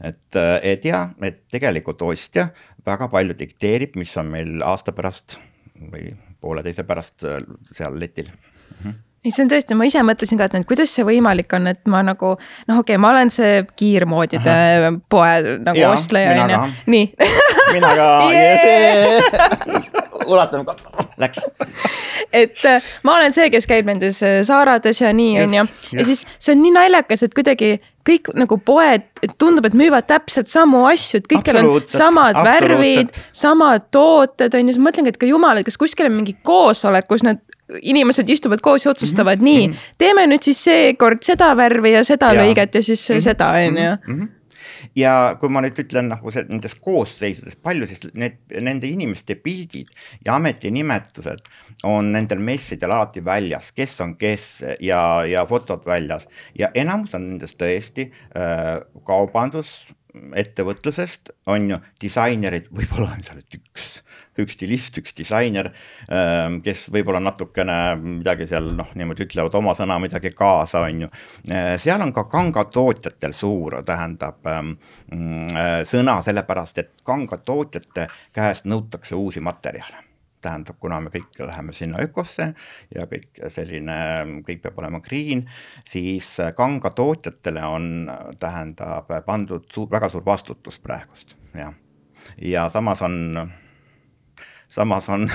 [0.00, 2.48] et, et ja, et tegelikult ostja
[2.86, 5.38] väga palju dikteerib, mis on meil aasta pärast
[5.92, 6.12] või
[6.44, 7.42] pooleteise pärast äh,
[7.76, 8.30] seal letil.
[8.30, 8.78] Mm.
[8.84, 11.80] -hmm ei, see on tõesti, ma ise mõtlesin ka, et kuidas see võimalik on, et
[11.88, 14.56] ma nagu noh, okei okay,, ma olen see kiirmoodide
[15.08, 15.30] poe
[15.64, 16.58] nagu ja, ostleja on ju,
[16.92, 17.06] nii.
[17.72, 18.08] mina ka
[20.26, 20.76] ulatame ka,
[21.20, 21.38] läks.
[22.32, 25.66] et äh, ma olen see, kes käib nendes äh, saarades ja nii on ju,
[25.98, 29.06] ja siis see on nii naljakas, et kuidagi kõik nagu poed,
[29.40, 34.76] tundub, et müüvad täpselt samu asju, et kõikjal on samad värvid, samad tooted on ju,
[34.76, 37.40] siis mõtlengi, et ka jumal, et kas kuskil on mingi koosolek, kus need
[37.80, 39.44] inimesed istuvad koos ja otsustavad mm -hmm.
[39.44, 39.76] nii, mhm.
[39.98, 42.42] teeme nüüd siis seekord seda värvi ja seda ja.
[42.42, 43.20] lõiget ja siis mm -hmm.
[43.20, 44.24] seda, on ju mhm.
[44.98, 49.90] Ja kui ma nüüd ütlen nagu nendest koosseisudest, palju siis need, nende inimeste pildid
[50.26, 51.44] ja ametinimetused
[51.88, 54.48] on nendel messidel alati väljas, kes on kes
[54.84, 56.28] ja, ja fotod väljas.
[56.58, 59.80] Ja enamus on nendest tõesti äh, kaubandus
[60.14, 64.03] ettevõtlusest on ju disainerid, võib-olla on seal üks
[64.42, 65.70] üks stilist, üks disainer,
[66.12, 71.10] ähm, kes võib-olla natukene midagi seal noh, niimoodi ütlevad oma sõna midagi kaasa, on ju.
[71.50, 74.74] Äh, seal on ka kangatootjatel suur, tähendab ähm,
[75.12, 80.04] mm, äh, sõna, sellepärast et kangatootjate käest nõutakse uusi materjale
[80.44, 82.50] tähendab, kuna me kõik läheme sinna ökosse
[82.94, 83.96] ja kõik selline,
[84.46, 85.46] kõik peab olema green,
[85.88, 87.90] siis kangatootjatele on,
[88.40, 91.72] tähendab, pandud suur, väga suur vastutus praegust, jah.
[92.42, 93.16] ja samas on
[94.74, 95.30] samas on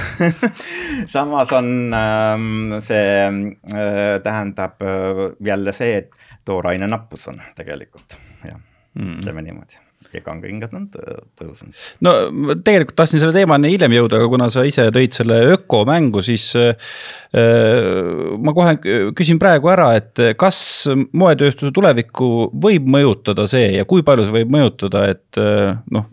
[1.15, 6.11] samas on ähm, see äh, tähendab äh, jälle see, et
[6.45, 8.59] tooraine nappus on tegelikult jah
[8.93, 10.87] mm., ütleme niimoodi ja kangehingad on
[11.37, 11.73] tõusnud.
[12.05, 12.13] no
[12.65, 16.47] tegelikult tahtsin selle teemani hiljem jõuda, aga kuna sa ise tõid selle öko mängu, siis
[16.57, 16.73] äh,
[18.41, 18.77] ma kohe
[19.17, 24.55] küsin praegu ära, et kas moetööstuse tulevikku võib mõjutada see ja kui palju see võib
[24.57, 26.07] mõjutada, et äh, noh,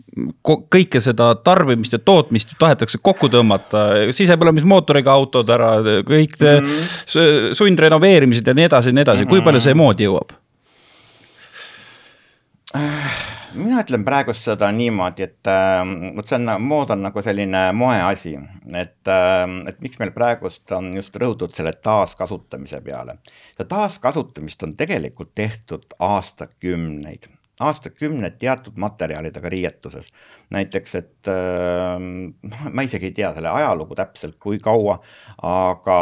[0.45, 7.55] kõike seda tarbimist ja tootmist tahetakse kokku tõmmata, sisepõlemismootoriga autod ära, kõik mm -hmm.
[7.57, 10.37] sundrenoveerimised ja nii edasi ja nii edasi, kui palju see moodi jõuab?
[13.55, 15.79] Mina ütlen praegust seda niimoodi, et äh,
[16.17, 18.33] vot see on, mood on nagu selline moeasi,
[18.75, 23.17] et äh,, et miks meil praegust on just rõhutud selle taaskasutamise peale.
[23.55, 27.29] seda taaskasutamist on tegelikult tehtud aastakümneid,
[27.63, 30.11] aastakümneid teatud materjalidega riietuses.
[30.51, 31.95] näiteks, et äh,
[32.71, 34.99] ma isegi ei tea selle ajalugu täpselt, kui kaua,
[35.39, 36.01] aga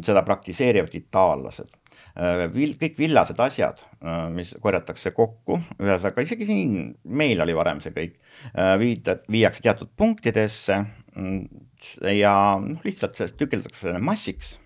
[0.00, 1.76] seda praktiseerivad itaallased
[2.54, 7.94] vil-, kõik villased asjad, äh, mis korjatakse kokku, ühesõnaga isegi siin meil oli varem see
[7.96, 8.18] kõik,
[8.52, 10.82] äh, viida, viiakse teatud punktidesse
[11.14, 11.42] mm,
[12.16, 14.56] ja noh, lihtsalt sellest tükeldakse massiks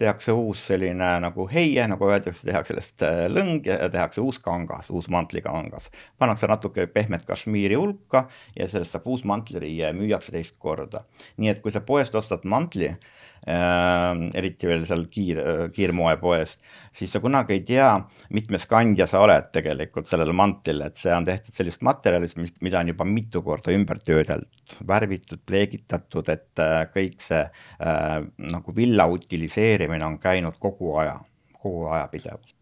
[0.00, 5.06] tehakse uus selline nagu heie, nagu öeldakse, tehakse sellest lõng ja tehakse uus kangas, uus
[5.12, 5.90] mantlikangas.
[6.18, 8.24] pannakse natuke pehmet kašmiiri hulka
[8.56, 11.04] ja sellest saab uus mantliriie, müüakse teist korda.
[11.36, 12.96] nii et kui sa poest ostad mantli äh,,
[13.42, 15.40] eriti veel seal kiir,
[15.74, 16.60] kiirmoepoest,
[16.94, 17.88] siis sa kunagi ei tea,
[18.34, 22.78] mitmes kandja sa oled tegelikult sellel mantlil, et see on tehtud sellist materjalist, mis, mida
[22.78, 28.18] on juba mitu korda ümber töödeldud, värvitud, pleegitatud, et äh, kõik see äh,
[28.52, 31.16] nagu villa utiliseerimine on käinud kogu aja,
[31.58, 32.54] kogu aja pidevalt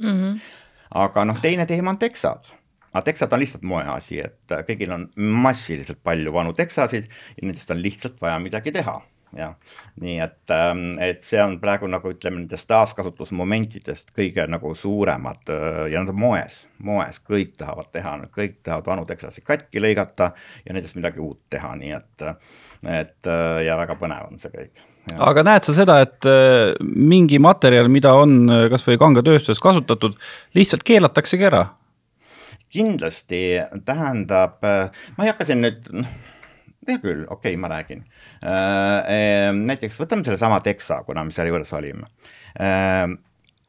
[0.00, 0.14] mm.
[0.14, 0.38] -hmm.
[1.02, 2.48] aga noh, teine teema on teksad
[2.96, 7.04] aga teksad on lihtsalt moeasi, et kõigil on massiliselt palju vanu teksasid
[7.36, 8.96] ja nendest on lihtsalt vaja midagi teha
[9.36, 9.54] jah,
[10.02, 15.80] nii et, ähm, et see on praegu nagu ütleme nendest taaskasutusmomentidest kõige nagu suuremad äh,
[15.92, 20.32] ja nad on moes, moes, kõik tahavad teha, kõik tahavad vanu teksasid katki lõigata
[20.64, 22.28] ja nendest midagi uut teha, nii et,
[22.98, 24.84] et äh, ja väga põnev on see kõik.
[25.06, 25.20] Ja.
[25.28, 30.16] aga näed sa seda, et äh, mingi materjal, mida on kasvõi kangatööstuses kasutatud,
[30.56, 31.66] lihtsalt keelataksegi ära?
[32.76, 33.38] kindlasti
[33.86, 36.08] tähendab, ma ei hakka siin nüüd noh
[36.88, 38.04] hea küll, okei okay,, ma räägin.
[38.46, 42.10] Äh, näiteks võtame sellesama teksa, kuna me selle juures olime.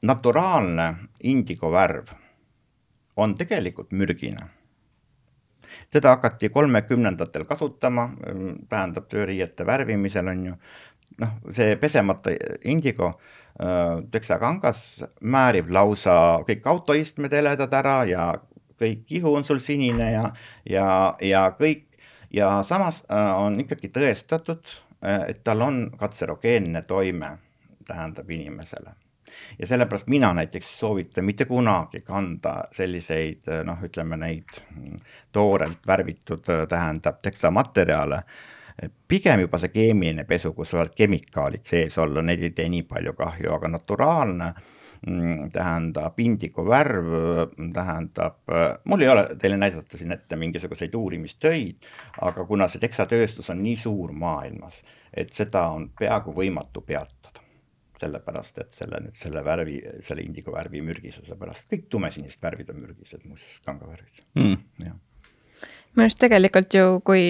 [0.08, 0.84] naturaalne
[1.25, 2.13] indigo värv
[3.17, 4.45] on tegelikult mürgine.
[5.91, 8.10] seda hakati kolmekümnendatel kasutama,
[8.69, 10.53] tähendab tööriiete värvimisel on ju,
[11.23, 12.32] noh, see pesemata
[12.63, 13.13] indigo
[14.12, 14.82] teksakangas
[15.21, 18.27] määrib lausa kõik autoistmed heledad ära ja
[18.77, 20.25] kõik ihu on sul sinine ja,
[20.69, 20.89] ja,
[21.21, 21.87] ja kõik
[22.33, 27.37] ja samas äh, on ikkagi tõestatud, äh, et tal on katserogeenne toime,
[27.87, 28.95] tähendab inimesele.
[29.59, 34.61] ja sellepärast mina näiteks ei soovita mitte kunagi kanda selliseid äh, noh, ütleme neid
[35.31, 38.23] toorelt värvitud, tähendab teksamaterjale,
[39.07, 43.13] pigem juba see keemiline pesu, kus võivad kemikaalid sees olla, need ei tee nii palju
[43.17, 44.87] kahju, aga naturaalne äh, Mm,
[45.53, 47.10] tähendab indigo värv,
[47.73, 48.39] tähendab,
[48.86, 51.89] mul ei ole teile näidata siin ette mingisuguseid uurimistöid,
[52.27, 54.81] aga kuna see teksatööstus on nii suur maailmas,
[55.13, 57.43] et seda on peaaegu võimatu peatada.
[57.97, 62.83] Sellepärast, et selle nüüd selle värvi, selle indigo värvi mürgisuse pärast, kõik tumesinised värvid on
[62.83, 64.21] mürgised, muuseas kangavärvid.
[64.38, 64.99] Mm., jah
[65.97, 67.23] minu arust tegelikult ju, kui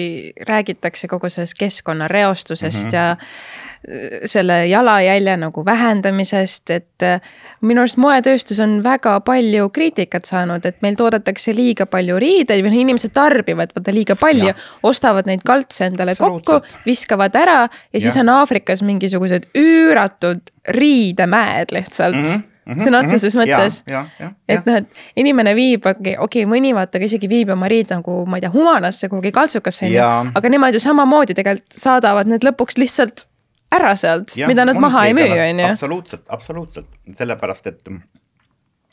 [0.48, 2.94] räägitakse kogu sellest keskkonnareostusest mm -hmm.
[2.94, 7.20] ja äh, selle jalajälje nagu vähendamisest, et äh,
[7.60, 12.80] minu arust moetööstus on väga palju kriitikat saanud, et meil toodetakse liiga palju riideid või
[12.80, 14.52] inimesed tarbivad vaata liiga palju,
[14.82, 21.72] ostavad neid kaltse endale kokku, viskavad ära ja, ja siis on Aafrikas mingisugused üüratud riidemäed
[21.72, 22.24] lihtsalt mm.
[22.24, 24.36] -hmm mm -hmm, sõna otseses mm -hmm, mõttes.
[24.48, 28.24] et noh, et inimene viib, okei okay, mõni vaata ka isegi viib oma riid nagu
[28.26, 29.90] ma ei tea, humanasse kuhugi kaltsukasse
[30.34, 33.26] aga nemad ju samamoodi tegelikult saadavad need lõpuks lihtsalt
[33.72, 35.66] ära sealt, mida nad maha ei müü, on ju.
[35.66, 37.82] absoluutselt, absoluutselt, sellepärast et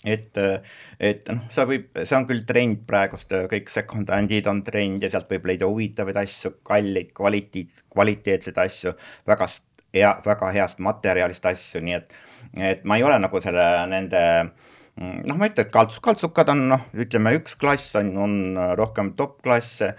[0.05, 0.37] et,
[0.99, 5.31] et noh, sa võib, see on küll trend praegust, kõik second-hand'id on trend ja sealt
[5.31, 8.93] võib leida huvitavaid asju, kalleid kvaliteet, kvaliteetseid asju,
[9.27, 9.49] väga
[9.95, 12.13] hea, väga heast materjalist asju, nii et
[12.57, 14.21] et ma ei ole nagu selle nende
[14.95, 18.35] noh, ma ütlen, et kalts-, kaltsukad on noh, ütleme üks klass on, on
[18.79, 19.91] rohkem top klasse,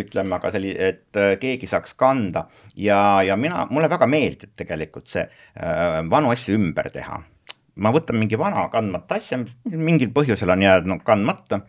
[0.00, 5.26] ütleme aga selli-, et keegi saaks kanda ja, ja mina, mulle väga meeldib tegelikult see
[5.26, 7.20] äh, vanu asju ümber teha.
[7.78, 9.38] ma võtan mingi vana kandmata asja,
[9.70, 11.60] mingil põhjusel on jäänud kandmata,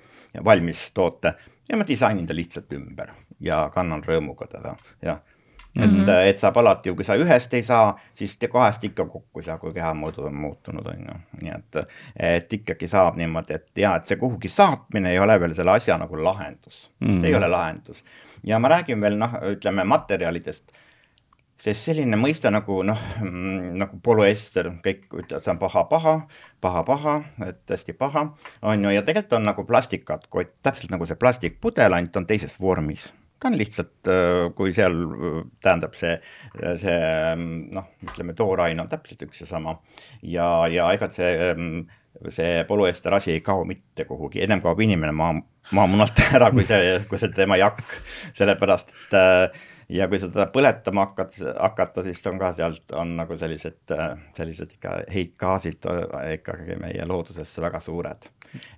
[0.46, 1.36] valmis toote
[1.70, 3.12] ja ma disainin ta lihtsalt ümber
[3.44, 4.76] ja kannan rõõmuga teda
[5.06, 5.20] ja
[5.84, 6.30] et mm, -hmm.
[6.30, 9.58] et saab alati ju, kui sa ühest ei saa, siis kahest ikka kokku ei saa,
[9.58, 11.16] kui kehamõõdud on muutunud, on ju.
[11.42, 11.80] nii et,
[12.16, 15.98] et ikkagi saab niimoodi, et ja, et see kuhugi saatmine ei ole veel selle asja
[15.98, 17.22] nagu lahendus mm, -hmm.
[17.22, 17.44] see ei mhm.
[17.44, 18.04] ole lahendus.
[18.44, 20.74] ja ma räägin veel noh, ütleme materjalidest
[21.60, 26.16] sest selline mõiste nagu noh, mm, nagu polüester, kõik ütlevad, see on paha, paha,
[26.64, 27.16] paha, paha,
[27.48, 28.30] et hästi paha,
[28.62, 30.30] on ju, ja tegelikult on nagu plastikkott,
[30.64, 34.98] täpselt nagu see plastikpudel, ainult on teises vormis ta on lihtsalt, äh, kui seal
[35.64, 36.18] tähendab see,
[36.82, 36.98] see
[37.76, 39.78] noh, ütleme tooraine on täpselt üks ja sama.
[40.22, 41.88] Ja, ja ega see, ähm,
[42.34, 45.34] see polüester asi ei kao mitte kuhugi, ennem kaob inimene maa,
[45.76, 47.98] maamunalt ära, kui see, kui see tema jakk,
[48.38, 53.38] sellepärast et äh, ja kui seda põletama hakkad, hakata, siis on ka sealt on nagu
[53.38, 53.94] sellised,
[54.38, 55.88] sellised ikka heitgaasid
[56.36, 58.30] ikkagi meie loodusesse väga suured.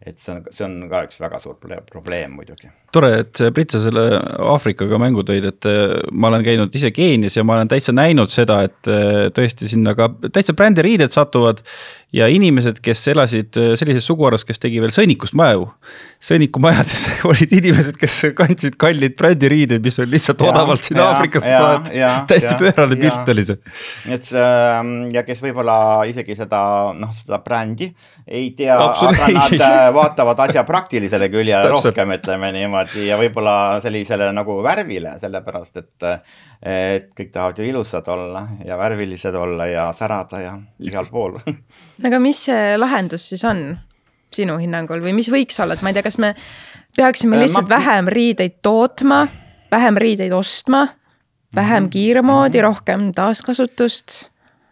[0.03, 1.55] et see on, see on ka üks väga suur
[1.87, 2.67] probleem muidugi.
[2.91, 4.19] tore, et Brit, sa selle
[4.51, 8.31] Aafrikaga mängu tõid, et äh, ma olen käinud ise Keenias ja ma olen täitsa näinud
[8.31, 11.63] seda, et äh, tõesti sinna ka täitsa brändiriided satuvad
[12.15, 15.69] ja inimesed, kes elasid äh, sellises suguharras, kes tegi veel sõnnikust maju.
[16.21, 21.93] sõnnikumajades olid inimesed, kes kandsid kalleid brändiriideid, mis on lihtsalt ja, odavalt sinna Aafrikasse saadud.
[22.31, 23.73] täiesti pöörane pilt oli see.
[24.11, 25.77] et ähm, ja kes võib-olla
[26.11, 26.61] isegi seda
[26.97, 27.89] noh, seda brändi
[28.27, 34.29] ei tea, aga nad äh, vaatavad asja praktilisele küljele rohkem, ütleme niimoodi ja võib-olla sellisele
[34.35, 36.11] nagu värvile, sellepärast et
[36.61, 40.51] et kõik tahavad ju ilusad olla ja värvilised olla ja särada ja
[40.85, 41.39] igal pool
[42.07, 43.63] aga mis see lahendus siis on
[44.31, 46.33] sinu hinnangul või mis võiks olla, et ma ei tea, kas me
[46.95, 47.77] peaksime äh, lihtsalt ma...
[47.77, 49.25] vähem riideid tootma,
[49.71, 50.85] vähem riideid ostma,
[51.55, 51.93] vähem mhm.
[51.95, 52.67] kiirmoodi, mhm.
[52.67, 54.31] rohkem taaskasutust?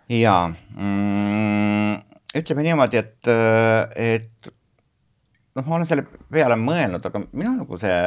[0.10, 2.00] jaa mm,,
[2.40, 3.30] ütleme niimoodi, et,
[3.96, 4.50] et
[5.60, 7.98] noh, ma olen selle peale mõelnud, aga minu nagu see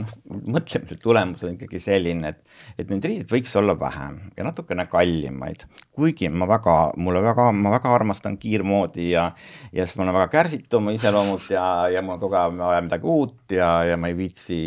[0.00, 0.14] noh,
[0.54, 2.40] mõtlemise tulemus on ikkagi selline, et,
[2.78, 5.66] et neid riideid võiks olla vähem ja natukene kallimaid.
[5.94, 9.28] kuigi ma väga, mulle väga, ma väga armastan kiirmoodi ja,
[9.72, 12.82] ja siis ma olen väga kärsitu oma iseloomult ja, ja mul on kogu aeg vaja
[12.88, 14.60] midagi uut ja, ja ma ei viitsi,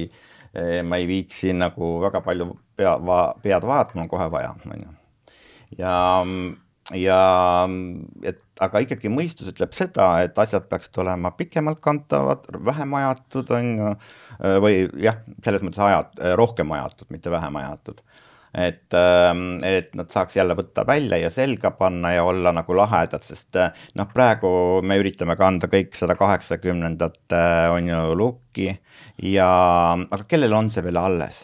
[0.83, 2.95] ma ei viitsi nagu väga palju pea,
[3.43, 4.95] pead on kohe vaja, on ju.
[5.79, 5.97] ja
[6.95, 7.21] ja
[8.23, 13.73] et aga ikkagi mõistus ütleb seda, et asjad peaksid olema pikemalt kantavad, vähem ajatud, on
[13.73, 13.89] ju,
[14.63, 18.01] või jah, selles mõttes ajat-, rohkem ajatud, mitte vähem ajatud.
[18.57, 23.21] et, ähm, et nad saaks jälle võtta välja ja selga panna ja olla nagu lahedad,
[23.21, 23.59] sest
[23.93, 27.43] noh, praegu me üritame kanda kõik sada kaheksakümnendate
[27.75, 28.71] on ju lukki
[29.21, 29.51] ja,
[29.93, 31.43] aga kellel on see veel alles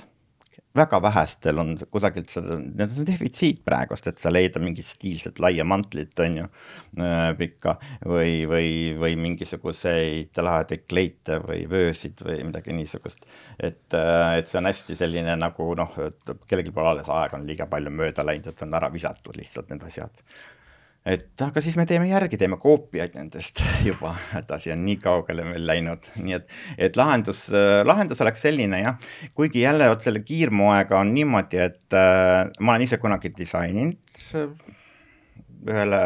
[0.75, 5.65] väga vähestel on kusagilt seda, need on defitsiit praegust, et sa leida mingit stiilset laia
[5.67, 6.47] mantlit, on ju,
[6.97, 7.75] äh, pikka
[8.09, 13.25] või, või, või mingisuguseid lahedaid kleite või vöösid või midagi niisugust.
[13.59, 15.93] et, äh, et see on hästi selline nagu noh,
[16.47, 19.85] kellelgi pole alles aega on liiga palju mööda läinud, et on ära visatud lihtsalt need
[19.85, 20.25] asjad
[21.05, 25.45] et aga siis me teeme järgi, teeme koopiaid nendest juba, et asi on nii kaugele
[25.47, 26.47] meil läinud, nii et,
[26.89, 27.45] et lahendus,
[27.85, 32.87] lahendus oleks selline jah, kuigi jälle vot selle kiirmoega on niimoodi, et äh, ma olen
[32.87, 33.99] ise kunagi disaininud
[35.63, 35.99] ühele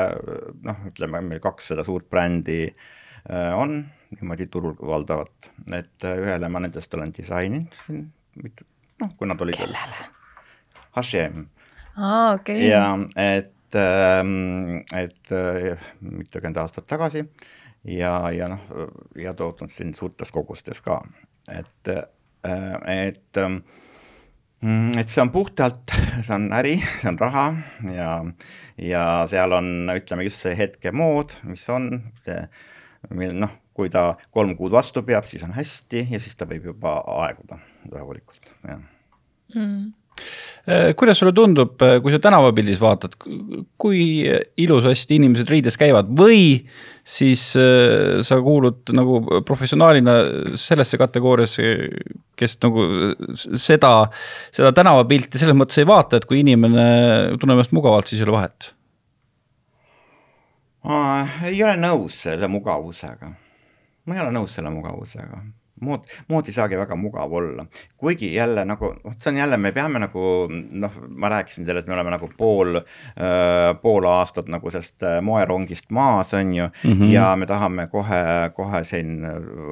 [0.65, 3.79] noh, ütleme meil kakssada suurt brändi äh, on
[4.13, 7.75] niimoodi turul valdavalt, et äh, ühele ma nendest olen disaininud,
[8.37, 9.75] noh, kui nad olid veel.
[10.97, 11.43] H&M.
[11.97, 12.69] aa, okei okay..
[12.69, 12.83] ja
[13.21, 17.25] et Ähm, et äh, mitukümmend aastat tagasi
[17.83, 18.61] ja, ja noh,
[19.19, 21.01] ja tootnud siin suurtes kogustes ka,
[21.51, 23.59] et, äh, et ähm,
[24.97, 25.91] et see on puhtalt,
[26.23, 27.45] see on äri, see on raha
[27.91, 28.13] ja,
[28.79, 31.91] ja seal on, ütleme just see hetkemood, mis on
[32.23, 32.39] see,
[33.11, 36.71] mil noh, kui ta kolm kuud vastu peab, siis on hästi ja siis ta võib
[36.71, 37.59] juba aeguda
[37.91, 38.79] rahulikult, jah.
[39.53, 39.91] Mm
[40.95, 43.15] kuidas sulle tundub, äh, kui sa tänavapildis vaatad,
[43.79, 44.01] kui
[44.59, 46.41] ilusasti inimesed riides käivad või
[47.07, 50.17] siis äh, sa kuulud nagu professionaalina
[50.59, 51.69] sellesse kategooriasse,
[52.37, 52.83] kes nagu
[53.55, 53.93] seda,
[54.51, 56.87] seda tänavapilti selles mõttes ei vaata, et kui inimene
[57.39, 58.73] tunneb ennast mugavalt, siis ei ole vahet?
[61.47, 63.31] ei ole nõus selle mugavusega.
[64.07, 65.41] ma ei ole nõus selle mugavusega
[65.81, 67.65] mood, mood ei saagi väga mugav olla,
[67.97, 71.89] kuigi jälle nagu, vot see on jälle, me peame nagu noh, ma rääkisin teile, et
[71.89, 76.69] me oleme nagu pool äh,, pool aastat nagu sellest äh, moerongist maas, on ju.
[76.83, 77.13] Mm, -hmm.
[77.13, 78.23] ja me tahame kohe,
[78.55, 79.21] kohe siin,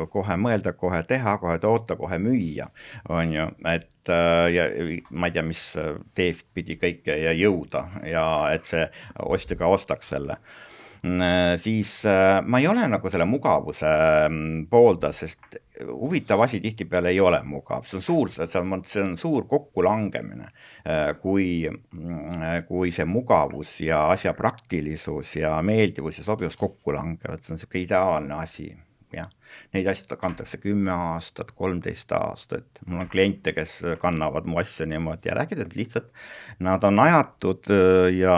[0.09, 2.69] kohe mõelda, kohe teha, kohe toota, kohe müüa,
[3.09, 4.69] on ju, et äh, ja
[5.09, 5.65] ma ei tea, mis
[6.15, 8.87] teest pidi kõike ja jõuda ja et see
[9.19, 10.37] ostja ka ostaks selle.
[11.61, 13.89] Siis äh, ma ei ole nagu selle mugavuse
[14.29, 19.03] mm, pooldaja, sest huvitav asi tihtipeale ei ole mugav, see on suur, see on, see
[19.03, 20.49] on suur kokkulangemine,
[20.87, 27.43] äh, kui, mm, kui see mugavus ja asja praktilisus ja meeldivus ja sobivus kokku langevad,
[27.43, 28.69] see on niisugune ideaalne asi
[29.13, 29.29] jah,
[29.75, 35.29] neid asju kantakse kümme aastat, kolmteist aastat, mul on kliente, kes kannavad mu asju niimoodi
[35.29, 36.09] ja räägivad, et lihtsalt
[36.65, 38.37] nad on ajatud äh, ja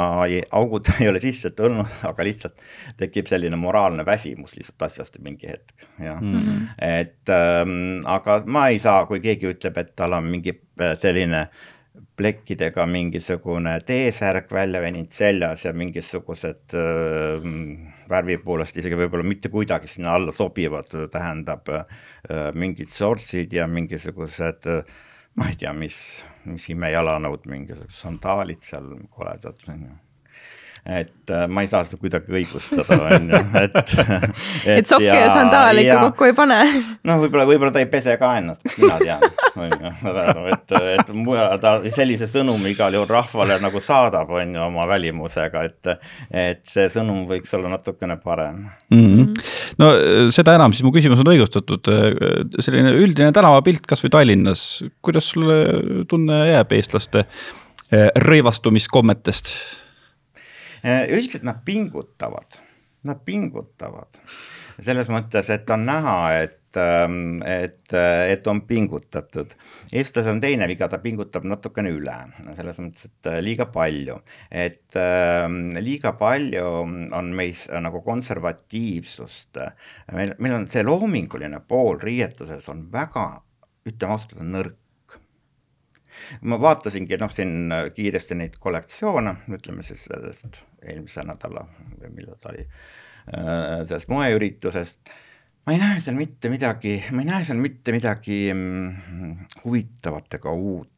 [0.60, 2.62] augud ei ole sisse tulnud, aga lihtsalt
[2.99, 6.38] tekib selline moraalne väsimus lihtsalt asjast mingi hetk, jah mm.
[6.39, 6.67] -hmm.
[6.77, 11.47] et ähm, aga ma ei saa, kui keegi ütleb, et tal on mingi äh, selline
[12.17, 19.89] plekkidega mingisugune T-särk välja veninud seljas ja mingisugused äh, värvi poolest isegi võib-olla mitte kuidagi
[19.91, 21.86] sinna alla sobivad, tähendab äh,
[22.54, 24.98] mingid sortsid ja mingisugused äh,
[25.38, 25.98] ma ei tea, mis,
[26.50, 29.96] mis imejalanõud, mingisugused sandaalid seal koledad, on ju
[30.88, 33.73] et äh, ma ei saa seda kuidagi õigustada, on ju, et,
[34.08, 34.78] et.
[34.78, 36.60] et sokke ja, ja sandaale ikka kokku ei pane.
[37.08, 39.26] noh, võib-olla, võib-olla ta ei pese ka ennast, mina tean,
[39.60, 41.12] on ju, et, et
[41.63, 45.91] ta sellise sõnumi igal juhul rahvale nagu saadab, on ju, oma välimusega, et,
[46.32, 48.62] et see sõnum võiks olla natukene parem
[48.93, 49.02] mm.
[49.02, 49.50] -hmm.
[49.84, 49.89] no
[50.34, 51.91] seda enam siis mu küsimus on õigustatud,
[52.63, 54.63] selline üldine tänavapilt kasvõi Tallinnas,
[55.04, 55.60] kuidas sulle
[56.08, 59.52] tunne jääb eestlaste eh, rõivastumiskommetest?
[60.88, 62.54] Äh, üldiselt nad pingutavad,
[63.04, 64.21] nad pingutavad.
[64.80, 66.13] Selles mõttes, et on näha,
[66.45, 69.52] et, ähm, et, et on pingutatud.
[69.91, 72.15] eestlasel on teine viga, ta pingutab natukene üle,
[72.56, 74.15] selles mõttes, et äh, liiga palju,
[74.63, 76.65] et ähm, liiga palju
[77.19, 79.60] on meis nagu konservatiivsust.
[80.13, 83.28] meil, meil on see loominguline pool riietuses on väga,
[83.89, 84.80] ütleme ausalt, nõrk
[86.41, 91.65] ma vaatasingi noh, siin kiiresti neid kollektsioone, ütleme siis sellest eelmise nädala
[92.02, 92.67] või millal ta oli,
[93.31, 95.15] äh, sellest moeüritusest.
[95.65, 100.54] ma ei näe seal mitte midagi, ma ei näe seal mitte midagi mm, huvitavat ega
[100.54, 100.96] uut Äh,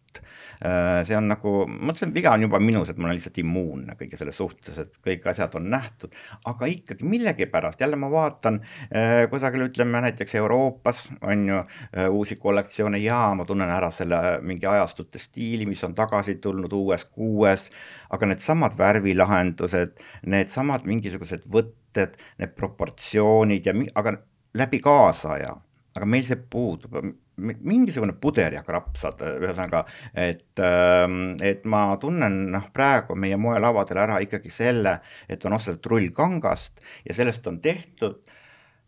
[0.60, 3.96] see on nagu, ma mõtlesin, et viga on juba minus, et ma olen lihtsalt immuunne
[4.00, 6.16] kõige selle suhtes, et kõik asjad on nähtud,
[6.52, 12.36] aga ikkagi millegipärast jälle ma vaatan äh, kusagil ütleme näiteks Euroopas on ju äh, uusi
[12.36, 13.00] kollektsioone.
[13.00, 17.70] Ja ma tunnen ära selle mingi ajastute stiili, mis on tagasi tulnud uues kuues,
[18.12, 19.96] aga needsamad värvilahendused,
[20.28, 24.18] needsamad mingisugused võtted, need proportsioonid ja aga
[24.60, 25.56] läbi kaasaja,
[25.96, 27.00] aga meil see puudub
[27.40, 29.84] mingisugune puder ja krapsad, ühesõnaga,
[30.14, 35.92] et, ähm, et ma tunnen noh, praegu meie moelavadel ära ikkagi selle, et on ostetud
[35.94, 38.22] rull kangast ja sellest on tehtud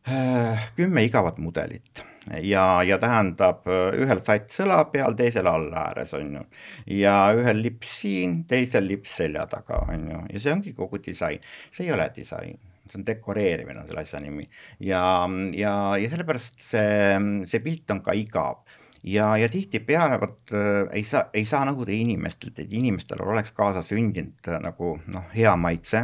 [0.08, 2.06] äh, kümme igavat mudelit.
[2.46, 3.66] Ja, ja tähendab
[3.98, 6.44] ühel sats õla peal, teisel all ääres on ju.
[7.02, 11.42] ja ühel lips siin, teisel lips selja taga on ju, ja see ongi kogu disain,
[11.74, 12.60] see ei ole disain
[12.92, 14.46] see on dekoreerimine on selle asja nimi.
[14.84, 15.02] Ja,
[15.56, 17.18] ja, ja sellepärast see,
[17.50, 18.62] see pilt on ka igav.
[19.04, 23.82] Ja, ja tihtipeale vot äh, ei saa, ei saa nõuda inimestelt, et inimestel oleks kaasa
[23.86, 26.04] sündinud äh, nagu noh, hea maitse,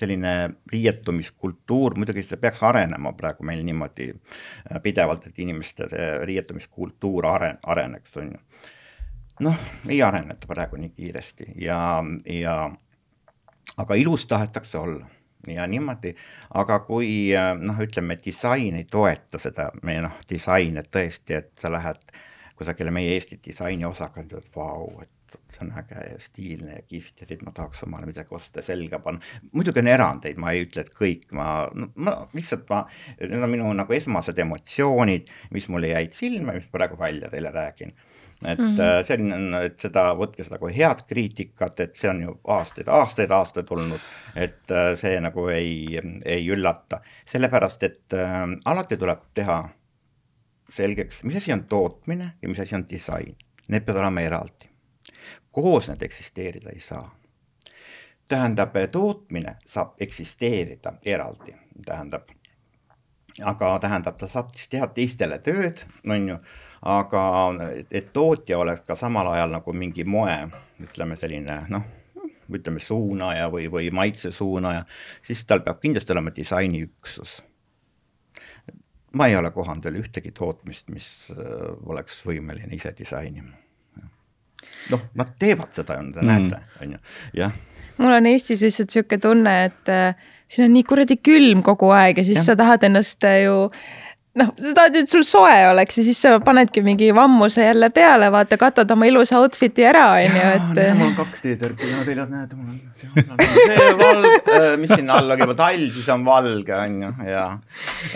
[0.00, 0.32] selline
[0.72, 7.60] riietumiskultuur, muidugi see peaks arenema praegu meil niimoodi äh, pidevalt, et inimeste see riietumiskultuur aren-,
[7.68, 8.40] areneks, on ju.
[9.44, 12.00] noh, ei areneta praegu nii kiiresti ja,
[12.32, 12.56] ja
[13.76, 15.04] aga ilus tahetakse olla
[15.54, 16.14] ja niimoodi,
[16.58, 17.10] aga kui
[17.60, 22.02] noh, ütleme, disain ei toeta seda, meie noh, disain, et tõesti, et sa lähed
[22.56, 25.12] kusagile meie Eesti disainiosakonda, et vau, et
[25.52, 28.98] see on äge ja stiilne ja kihvt ja siit ma tahaks omale midagi osta selga
[29.02, 29.20] panna.
[29.52, 32.84] muidugi on erandeid, ma ei ütle, et kõik, ma, ma lihtsalt ma,
[33.20, 37.92] need on minu nagu esmased emotsioonid, mis mulle jäid silma, mis praegu välja teile räägin
[38.44, 39.06] et mm -hmm.
[39.06, 43.30] see on, et seda, võtke seda kui head kriitikat, et see on ju aastaid, aastaid,
[43.30, 44.00] aastaid olnud,
[44.34, 49.62] et äh, see nagu ei, ei üllata, sellepärast et äh, alati tuleb teha
[50.72, 53.36] selgeks, mis asi on tootmine ja mis asi on disain.
[53.68, 54.70] Need peavad olema eraldi.
[55.52, 57.16] koos need eksisteerida ei saa.
[58.28, 61.54] tähendab, tootmine saab eksisteerida eraldi,
[61.86, 62.28] tähendab,
[63.44, 66.38] aga tähendab, ta saab siis teha teistele tööd, on ju
[66.86, 67.22] aga
[67.90, 70.36] et tootja oleks ka samal ajal nagu mingi moe,
[70.82, 71.84] ütleme selline noh,
[72.52, 74.84] ütleme suunaja või, või maitse suunaja,
[75.26, 77.42] siis tal peab kindlasti olema disainiüksus.
[79.16, 81.38] ma ei ole kohanud veel ühtegi tootmist, mis äh,
[81.86, 83.56] oleks võimeline ise disainima.
[84.90, 86.26] noh, nad teevad seda, te mm.
[86.26, 87.04] näete, on ju,
[87.42, 87.52] jah.
[87.98, 90.14] mul on Eestis lihtsalt sihuke tunne, et äh,
[90.46, 92.52] siin on nii kuradi külm kogu aeg ja siis ja.
[92.52, 94.05] sa tahad ennast äh, ju äh,
[94.40, 97.90] noh, sa tahad ju, et sul soe oleks ja siis sa panedki mingi vammuse jälle
[97.94, 100.82] peale, vaata, katad oma ilusa outfit'i ära, onju, et.
[100.98, 105.36] mul on kaks T-tärki, no teljad näed, mul on see valge, äh, mis sinna alla
[105.38, 107.46] käib, tall, siis on valge, onju, ja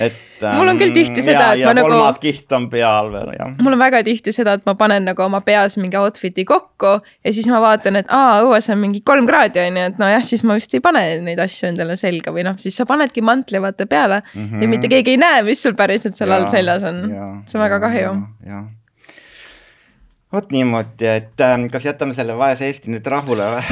[0.01, 1.91] et mul on küll tihti seda, et ma nagu.
[1.91, 3.53] kolmas kiht on peal veel, jah.
[3.61, 7.35] mul on väga tihti seda, et ma panen nagu oma peas mingi outfit'i kokku ja
[7.37, 10.45] siis ma vaatan, et aa, õues on mingi kolm kraadi on ju, et nojah, siis
[10.49, 13.87] ma vist ei pane neid asju endale selga või noh, siis sa panedki mantli vaata
[13.91, 14.62] peale mm -hmm.
[14.62, 17.03] ja mitte keegi ei näe, mis sul päriselt seal all seljas on.
[17.47, 18.18] see on väga kahju.
[18.47, 18.68] jah
[20.31, 23.62] vot niimoodi, et äh, kas jätame selle vaese Eesti nüüd rahule või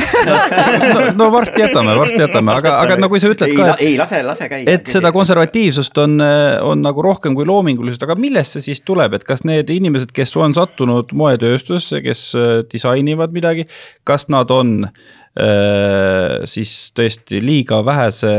[0.95, 3.83] no, no varsti jätame, varsti jätame, aga, aga no kui sa ütled ei, ka, et.
[3.87, 4.65] ei, lase, lase käia.
[4.75, 6.19] et seda konservatiivsust on,
[6.67, 10.35] on nagu rohkem kui loomingulisust, aga millest see siis tuleb, et kas need inimesed, kes
[10.39, 13.69] on sattunud moetööstusesse, kes äh, disainivad midagi,
[14.09, 18.35] kas nad on äh, siis tõesti liiga vähese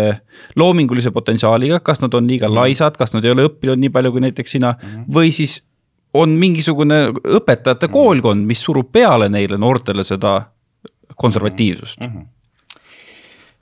[0.60, 4.28] loomingulise potentsiaaliga, kas nad on liiga laisad, kas nad ei ole õppinud nii palju kui
[4.28, 5.08] näiteks sina mm.
[5.16, 5.62] või siis
[6.14, 7.94] on mingisugune õpetajate mhm.
[7.94, 10.42] koolkond, mis surub peale neile noortele seda
[11.16, 12.12] konservatiivsust mm.
[12.16, 12.28] -hmm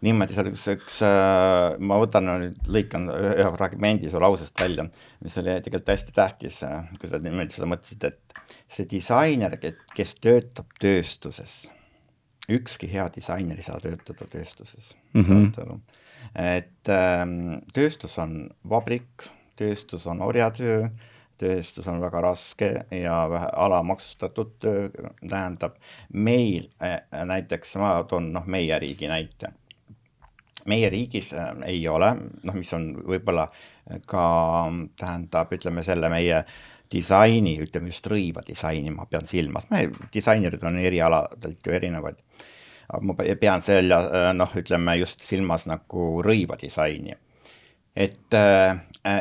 [0.06, 0.36] niimoodi,
[0.76, 4.86] üks äh,, ma võtan nüüd, lõikan ühe fragmendi su lausest välja,
[5.26, 9.58] mis oli tegelikult hästi tähtis, äh, kui sa niimoodi seda mõtlesid, et see disainer,
[9.96, 11.64] kes töötab tööstuses,
[12.54, 15.26] ükski hea disainer ei saa töötada tööstuses mm.
[15.26, 15.80] -hmm.
[16.46, 17.26] et äh,
[17.74, 20.92] tööstus on vabrik, tööstus on orjatöö
[21.38, 24.90] tööstus on väga raske ja vähe alamaksustatud töö,
[25.22, 25.78] tähendab
[26.14, 29.54] meil äh, näiteks, ma toon noh, meie riigi näite.
[30.68, 32.14] meie riigis äh, ei ole,
[32.44, 33.48] noh, mis on võib-olla
[34.06, 34.24] ka
[35.00, 36.42] tähendab, ütleme selle meie
[36.92, 42.20] disaini, ütleme just rõiva disaini ma pean silmas, me disainerid on erialadelt ju erinevaid.
[43.02, 44.02] ma pean selle
[44.34, 47.16] noh, ütleme just silmas nagu rõiva disaini.
[47.96, 48.36] et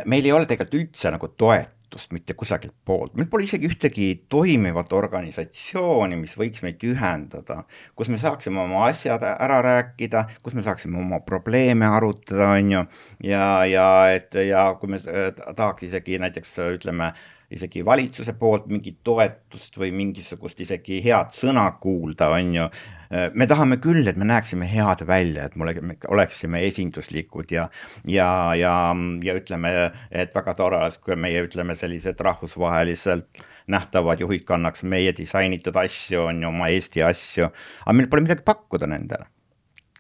[0.04, 4.06] meil ei ole tegelikult üldse nagu toetust toetust mitte kusagilt poolt, meil pole isegi ühtegi
[4.28, 7.62] toimivat organisatsiooni, mis võiks meid ühendada,
[7.94, 12.82] kus me saaksime oma asjad ära rääkida, kus me saaksime oma probleeme arutada, on ju,
[13.24, 17.12] ja, ja et ja kui me tahaks isegi näiteks ütleme,
[17.50, 22.70] isegi valitsuse poolt mingit toetust või mingisugust isegi head sõna kuulda, on ju.
[23.10, 27.68] Me tahame küll, et me näeksime head välja, et me oleksime esinduslikud ja,
[28.04, 28.28] ja,
[28.58, 28.74] ja,
[29.22, 29.72] ja ütleme,
[30.10, 36.28] et väga tore oleks, kui meie ütleme sellised rahvusvaheliselt nähtavad juhid kannaks meie disainitud asju,
[36.30, 37.50] on ju, oma Eesti asju,
[37.84, 39.26] aga meil pole midagi pakkuda nendele.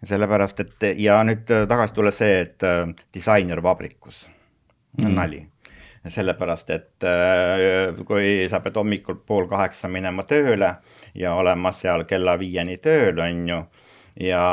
[0.06, 2.64] Sellepärast, et ja nüüd tagasi tulles see, et
[3.16, 4.26] disainer vabrikus.
[4.96, 5.42] Mm., nali
[6.12, 10.76] sellepärast et äh, kui sa pead hommikul pool kaheksa minema tööle
[11.14, 13.60] ja olema seal kella viieni tööl, on ju,
[14.28, 14.46] ja,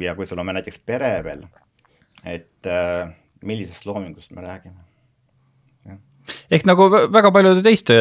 [0.00, 1.46] ja kui sul on näiteks pere veel,
[2.26, 3.08] et äh,
[3.42, 4.87] millisest loomingust me räägime
[6.50, 7.96] ehk nagu väga paljude teiste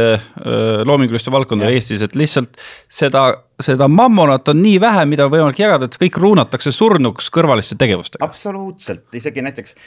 [0.87, 2.57] loominguliste valdkondade Eestis, et lihtsalt
[2.89, 3.23] seda,
[3.63, 8.25] seda mammonat on nii vähe, mida on võimalik jagada, et kõik ruunatakse surnuks kõrvaliste tegevustega.
[8.25, 9.77] absoluutselt, isegi näiteks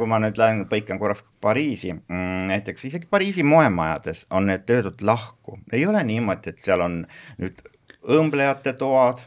[0.00, 5.02] kui ma nüüd lähen, põikan korraks Pariisi, mm, näiteks isegi Pariisi moemajades on need töödud
[5.06, 7.02] lahku, ei ole niimoodi, et seal on
[7.40, 7.60] nüüd
[8.00, 9.20] õmblejate toad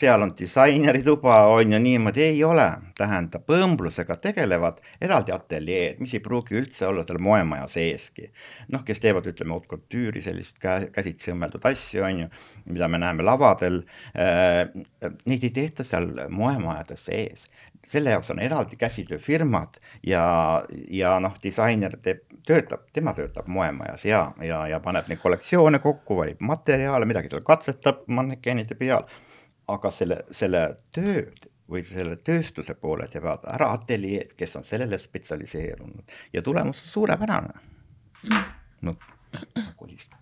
[0.00, 6.22] seal on disainerituba, on ju niimoodi, ei ole, tähendab, õmblusega tegelevad eraldi ateljeed, mis ei
[6.24, 8.30] pruugi üldse olla seal moemaja seeski.
[8.72, 12.30] noh, kes teevad, ütleme, haute couture'i, sellist käsitsi õmmeldud asju, on ju,
[12.72, 13.82] mida me näeme lavadel
[14.16, 14.64] äh,,
[15.28, 17.44] neid ei tehta seal moemajade sees.
[17.90, 20.24] selle jaoks on eraldi käsitööfirmad ja,
[20.90, 26.16] ja noh, disainer teeb, töötab, tema töötab moemajas ja, ja, ja paneb neid kollektsioone kokku,
[26.22, 29.10] valib materjale, midagi seal katsetab mannekeenide peal
[29.74, 30.64] aga selle, selle
[30.94, 36.94] tööd või selle tööstuse poole teevad ära ateljeed, kes on sellele spetsialiseerunud ja tulemus on
[36.96, 37.54] suurepärane.
[38.82, 38.96] no
[39.76, 40.20] kolistab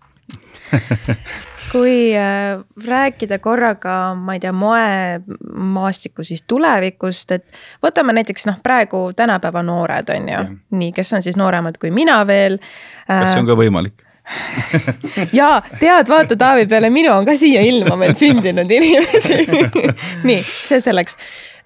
[1.71, 9.09] kui äh, rääkida korraga, ma ei tea, moemaastiku siis tulevikust, et võtame näiteks noh, praegu
[9.15, 10.43] tänapäeva noored on ju,
[10.81, 12.59] nii, kes on siis nooremad kui mina veel.
[13.07, 14.05] kas see on ka võimalik?
[15.39, 15.49] ja
[15.79, 19.43] tead, vaata Taavi, peale minu on ka siia ilma meil sündinud inimesi.
[20.29, 21.17] Nii, see selleks.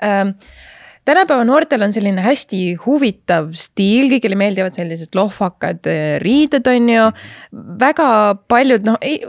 [0.03, 0.36] Ähm,
[1.05, 7.09] tänapäeva noortel on selline hästi huvitav stiil, kõigile meeldivad sellised lohvakad äh, riided, on ju.
[7.82, 8.07] väga
[8.51, 9.20] paljud noh, ei,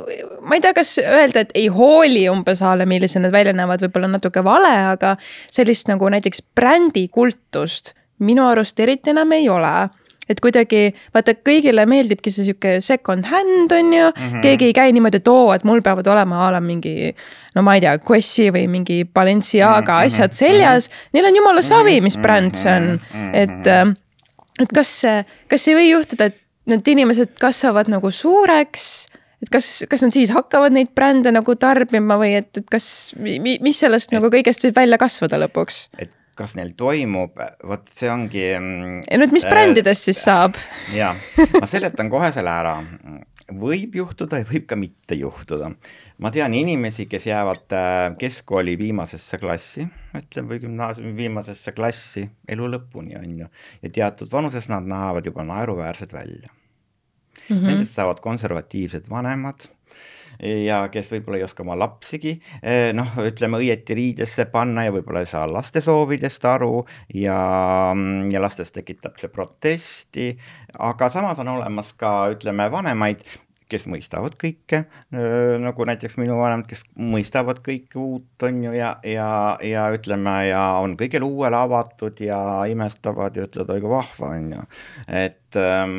[0.47, 3.83] ma ei tea, kas öelda, et ei hooli umbes a la millised need välja näevad,
[3.87, 5.17] võib-olla natuke vale, aga
[5.53, 9.75] sellist nagu näiteks brändikultust minu arust eriti enam ei ole
[10.29, 10.83] et kuidagi
[11.15, 14.45] vaata, kõigile meeldibki see sihuke second hand on ju mm, -hmm.
[14.45, 17.15] keegi ei käi niimoodi, et oo, et mul peavad olema a la mingi.
[17.55, 20.07] no ma ei tea, Guessi või mingi Balenciaga mm -hmm.
[20.07, 23.01] asjad seljas, neil on jumala savi, mis bränd see on,
[23.33, 23.67] et.
[23.67, 23.95] Äh,
[24.63, 25.03] et kas,
[25.51, 26.37] kas ei või juhtuda, et
[26.71, 29.09] need inimesed kasvavad nagu suureks
[29.45, 32.87] et kas, kas nad siis hakkavad neid brände nagu tarbima või et, et kas,
[33.19, 35.89] mis sellest et, nagu kõigest võib välja kasvada lõpuks?
[35.99, 38.47] et kas neil toimub, vot see ongi.
[38.59, 40.59] Mm, ja nüüd, mis brändidest siis saab?
[41.01, 41.13] ja,
[41.59, 42.79] ma seletan kohe selle ära.
[43.61, 45.71] võib juhtuda ja võib ka mitte juhtuda.
[46.19, 52.69] ma tean inimesi, kes jäävad äh, keskkooli viimasesse klassi, ütleme, või gümnaasiumi viimasesse klassi elu
[52.77, 53.49] lõpuni, on ju.
[53.83, 57.57] ja teatud vanuses nad näevad juba naeruväärsed välja mm.
[57.57, 57.67] -hmm.
[57.67, 59.69] Nendest saavad konservatiivsed vanemad
[60.43, 65.25] ja kes võib-olla ei oska oma lapsigi eh, noh, ütleme õieti riidesse panna ja võib-olla
[65.25, 67.39] ei saa laste soovidest aru ja,
[68.31, 70.29] ja lastes tekitab see protesti,
[70.79, 73.23] aga samas on olemas ka ütleme vanemaid,
[73.71, 74.85] kes mõistavad kõike,
[75.63, 79.29] nagu näiteks minu vanemad, kes mõistavad kõike uut, on ju, ja, ja,
[79.65, 82.39] ja ütleme, ja on kõigele uuele avatud ja
[82.71, 84.67] imestavad ja ütlevad, oi kui vahva, on ju,
[85.25, 85.99] et ähm,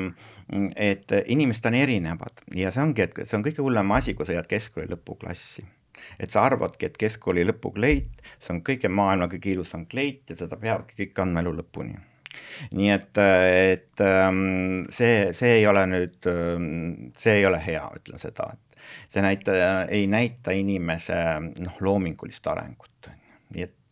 [0.75, 4.35] et inimesed on erinevad ja see ongi, et see on kõige hullem asi, kui sa
[4.37, 5.65] jääd keskkooli lõpuklassi.
[6.19, 10.59] et sa arvadki, et keskkooli lõpukleit, see on kõige maailma kõige ilusam kleit ja seda
[10.59, 11.95] peavadki kõik kandma elu lõpuni.
[12.75, 18.21] Nii et, et ähm, see, see ei ole nüüd, ähm, see ei ole hea, ütlen
[18.21, 18.75] seda, et
[19.13, 19.55] see näita,
[19.87, 21.17] ei näita inimese
[21.55, 23.09] noh, loomingulist arengut.
[23.55, 23.84] Nii et,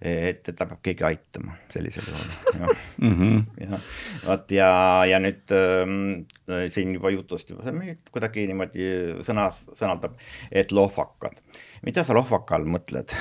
[0.00, 2.74] et, et ta peab keegi aitama sellisel juhul.
[2.98, 3.44] mm -hmm.
[3.60, 3.80] ja
[4.26, 4.70] vot ja,
[5.10, 7.76] ja nüüd äh, siin juba jutust juba
[8.10, 8.90] kuidagi niimoodi
[9.26, 10.18] sõnas, sõnaldab,
[10.52, 11.40] et lohvakad.
[11.82, 13.12] Mida sa lohvaka all mõtled?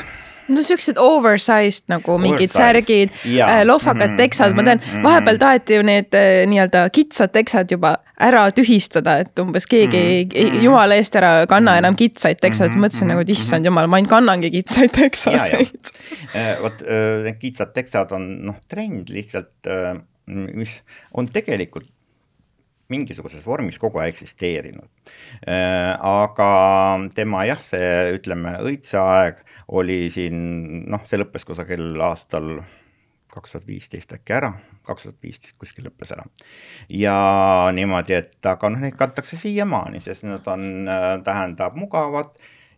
[0.47, 4.82] no siuksed oversized nagu mingid särgid, äh, lohvakad mm -hmm, teksad mm, -hmm, ma tean,
[4.93, 9.97] mhm, vahepeal taheti ju need äh, nii-öelda kitsad teksad juba ära tühistada, et umbes keegi
[9.97, 10.36] mm -hmm.
[10.36, 10.64] ei, mhm.
[10.64, 11.78] jumala eest ära kanna mm -hmm.
[11.78, 12.86] enam kitsaid teksaid mm, -hmm.
[12.86, 15.91] mõtlesin nagu, et issand jumal, ma ainult kannangi kitsaid teksaseid.
[16.36, 16.82] Äh, vot
[17.24, 19.56] need kitsad teksad on noh, trend lihtsalt,
[20.28, 20.84] mis
[21.14, 21.95] on tegelikult
[22.93, 24.89] mingisuguses vormis kogu aeg eksisteerinud.
[25.45, 26.49] aga
[27.15, 29.43] tema jah, see ütleme õitseaeg
[29.75, 32.59] oli siin noh, see lõppes kusagil aastal
[33.36, 34.51] kaks tuhat viisteist äkki ära,
[34.88, 36.25] kaks tuhat viisteist kuskil lõppes ära.
[36.89, 37.15] ja
[37.75, 40.86] niimoodi, et aga noh, neid kantakse siiamaani, sest nad on,
[41.25, 42.36] tähendab mugavad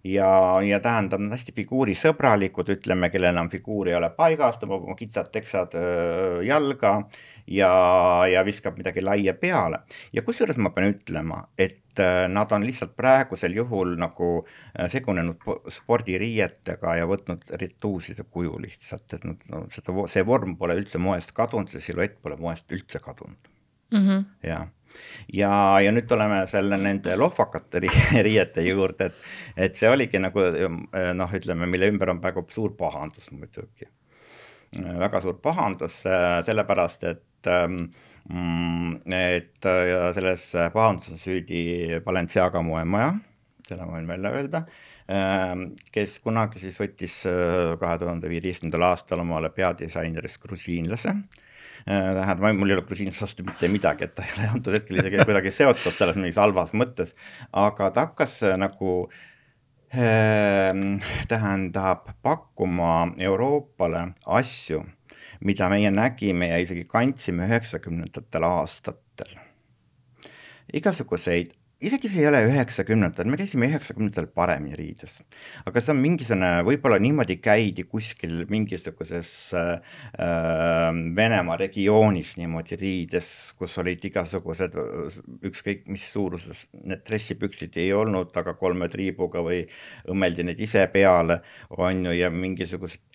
[0.08, 0.30] ja,
[0.66, 5.32] ja tähendab, nad hästi figuurisõbralikud, ütleme, kellel enam figuur ei ole paigas, tõmbab oma kitsad
[5.34, 6.98] teksad öö, jalga
[7.48, 7.72] ja,
[8.28, 9.82] ja viskab midagi laia peale.
[10.14, 14.32] ja kusjuures ma pean ütlema, et nad on lihtsalt praegusel juhul nagu
[14.92, 15.42] segunenud
[15.74, 21.34] spordiriietega ja võtnud rituuside kuju lihtsalt, et nad no,, seda, see vorm pole üldse moest
[21.38, 23.54] kadunud, see siluett pole moest üldse kadunud
[23.92, 24.02] mm.
[24.02, 24.26] -hmm.
[24.48, 24.68] jah
[25.34, 27.82] ja, ja nüüd tuleme selle nende lohvakate
[28.28, 29.22] riiete juurde, et,
[29.68, 30.44] et see oligi nagu
[31.18, 33.90] noh, ütleme, mille ümber on praegu suur pahandus muidugi.
[34.78, 36.02] väga suur pahandus,
[36.46, 37.27] sellepärast et
[39.18, 39.68] et
[40.18, 43.14] selles pahanduses süüdi Balenciaga moemaja,
[43.68, 44.66] selle ma võin välja öelda
[45.96, 51.14] kes kunagi siis võttis kahe tuhande viieteistkümnendal aastal omale peadisainerist grusiinlase.
[51.88, 54.98] Äh, tähendab, mul ei ole grusiinist vastu mitte midagi, et ta ei ole antud hetkel
[55.00, 57.14] isegi kuidagi seotud selles mingis halvas mõttes,
[57.56, 58.96] aga ta hakkas äh, nagu
[59.96, 60.76] äh,
[61.32, 64.02] tähendab pakkuma Euroopale
[64.40, 64.82] asju,
[65.46, 69.38] mida meie nägime ja isegi kandsime üheksakümnendatel aastatel.
[70.74, 75.20] igasuguseid isegi see ei ole üheksakümnendatel, me käisime üheksakümnendatel paremini riides.
[75.70, 80.00] aga see on mingisugune, võib-olla niimoodi käidi kuskil mingisuguses äh,
[81.20, 83.30] Venemaa regioonis niimoodi riides,
[83.60, 84.74] kus olid igasugused
[85.46, 89.62] ükskõik mis suuruses need dressipüksid ei olnud, aga kolme triibuga või
[90.10, 91.44] õmmeldi neid ise peale,
[91.78, 93.06] on ju, ja mingisugused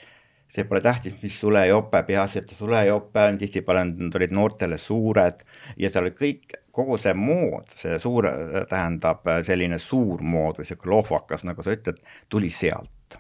[0.53, 5.45] see pole tähtis, mis sulejope, peaasi, et sulejope on, tihtipeale nad olid noortele suured
[5.81, 8.29] ja seal oli kõik kogu see mood, see suur,
[8.69, 13.19] tähendab selline suur mood või sihuke lohvakas, nagu sa ütled, tuli sealt.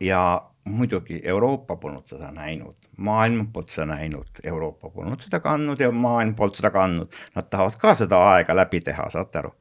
[0.00, 0.20] ja
[0.68, 6.34] muidugi Euroopa polnud seda näinud, maailm polnud seda näinud, Euroopa polnud seda kandnud ja maailm
[6.38, 7.14] polnud seda kandnud.
[7.34, 9.54] Nad tahavad ka seda aega läbi teha, saate aru?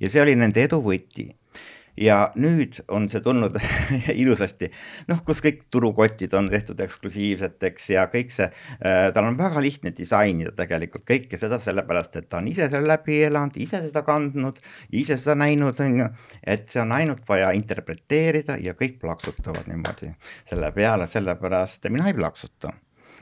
[0.00, 1.28] ja see oli nende edu võti
[1.98, 3.56] ja nüüd on see tulnud
[4.22, 4.70] ilusasti,
[5.10, 9.92] noh, kus kõik turukotid on tehtud eksklusiivseteks ja kõik see äh,, tal on väga lihtne
[9.96, 14.60] disainida tegelikult kõike seda sellepärast, et ta on ise selle läbi elanud, ise seda kandnud,
[14.94, 16.10] ise seda näinud, on ju,
[16.46, 20.12] et see on ainult vaja interpreteerida ja kõik plaksutavad niimoodi
[20.48, 22.74] selle peale, sellepärast mina ei plaksuta.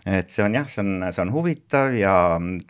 [0.07, 2.13] Et see on jah, see on, see on huvitav ja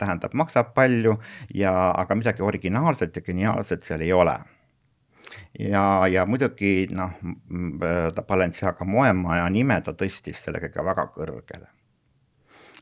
[0.00, 1.18] tähendab, maksab palju
[1.52, 4.38] ja, aga midagi originaalset ja geniaalset seal ei ole
[5.58, 7.16] ja, ja muidugi noh,
[8.28, 11.68] Balenciaga moemaja nime ta tõstis sellega väga kõrgele.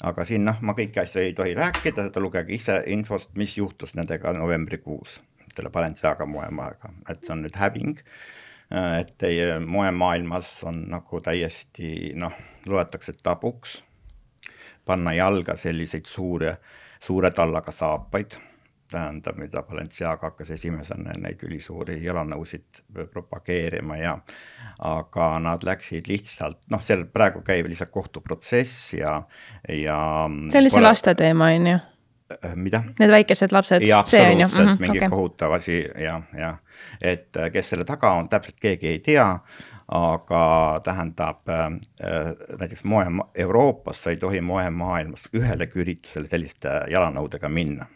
[0.05, 4.33] aga siin noh, ma kõiki asju ei tohi rääkida, lugege ise infost, mis juhtus nendega
[4.37, 5.21] novembrikuus,
[5.55, 7.99] selle Balenciaga moemajaga, et see on nüüd häving.
[8.75, 12.33] et teie moemaailmas on nagu täiesti noh,
[12.67, 13.83] loetakse tabuks
[14.85, 16.57] panna jalga selliseid suure,
[17.01, 18.37] suure tallaga saapaid
[18.91, 22.83] tähendab, mida Balenciaga hakkas esimesena neid ülisuuri jalanõusid
[23.13, 24.15] propageerima ja
[24.85, 29.17] aga nad läksid lihtsalt, noh, seal praegu käib lihtsalt kohtuprotsess ja,
[29.69, 29.99] ja
[30.51, 30.89] see oli see pole...
[30.89, 31.83] laste teema, on ju?
[32.35, 32.83] Äh, mida?
[32.99, 34.49] Need väikesed lapsed, see on ju?
[34.49, 35.09] -hmm, mingi okay.
[35.13, 36.57] kohutav asi ja, ja
[37.01, 39.29] et äh, kes selle taga on, täpselt keegi ei tea
[39.95, 41.69] aga tähendab äh,
[42.59, 43.05] näiteks moe,
[43.35, 47.87] Euroopas sa ei tohi moemaailmas ühelegi üritusele selliste jalanõudega minna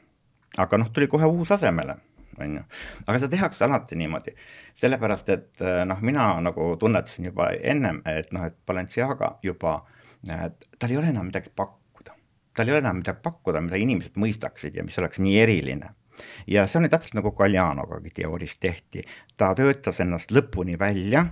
[0.58, 1.98] aga noh, tuli kohe uus asemele
[2.38, 2.62] on ju,
[3.06, 4.34] aga seda tehakse alati niimoodi,
[4.78, 9.80] sellepärast et eh, noh, mina nagu tunnetasin juba ennem, et noh, et Balenciaga juba,
[10.24, 12.14] tal ei ole enam midagi pakkuda.
[12.54, 15.92] tal ei ole enam midagi pakkuda, mida inimesed mõistaksid ja mis oleks nii eriline.
[16.50, 19.04] Ja see on täpselt nagu Galjanogagi teoorias tehti,
[19.38, 21.28] ta töötas ennast lõpuni välja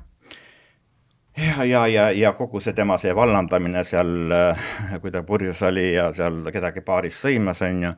[1.37, 4.66] ja, ja, ja, ja kogu see tema see vallandamine seal, äh,
[5.03, 7.95] kui ta purjus oli ja seal kedagi baaris sõimas, on ju,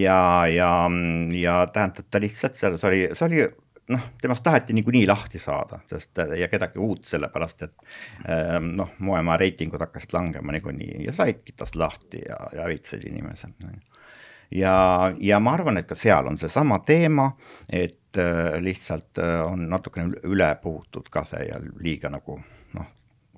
[0.00, 0.20] ja,
[0.50, 0.70] ja,
[1.38, 3.44] ja tähendab, ta lihtsalt seal, see oli, see oli
[3.90, 7.74] noh, temast taheti niikuinii lahti saada, sest ja kedagi uut, sellepärast et
[8.28, 13.48] ähm, noh, moemaa reitingud hakkasid langema niikuinii ja saidki tast lahti ja, ja hävitasid inimese.
[14.50, 14.74] ja,
[15.18, 17.30] ja ma arvan, et ka seal on seesama teema,
[17.72, 22.40] et äh, lihtsalt äh, on natukene üle puhutud ka see ja liiga nagu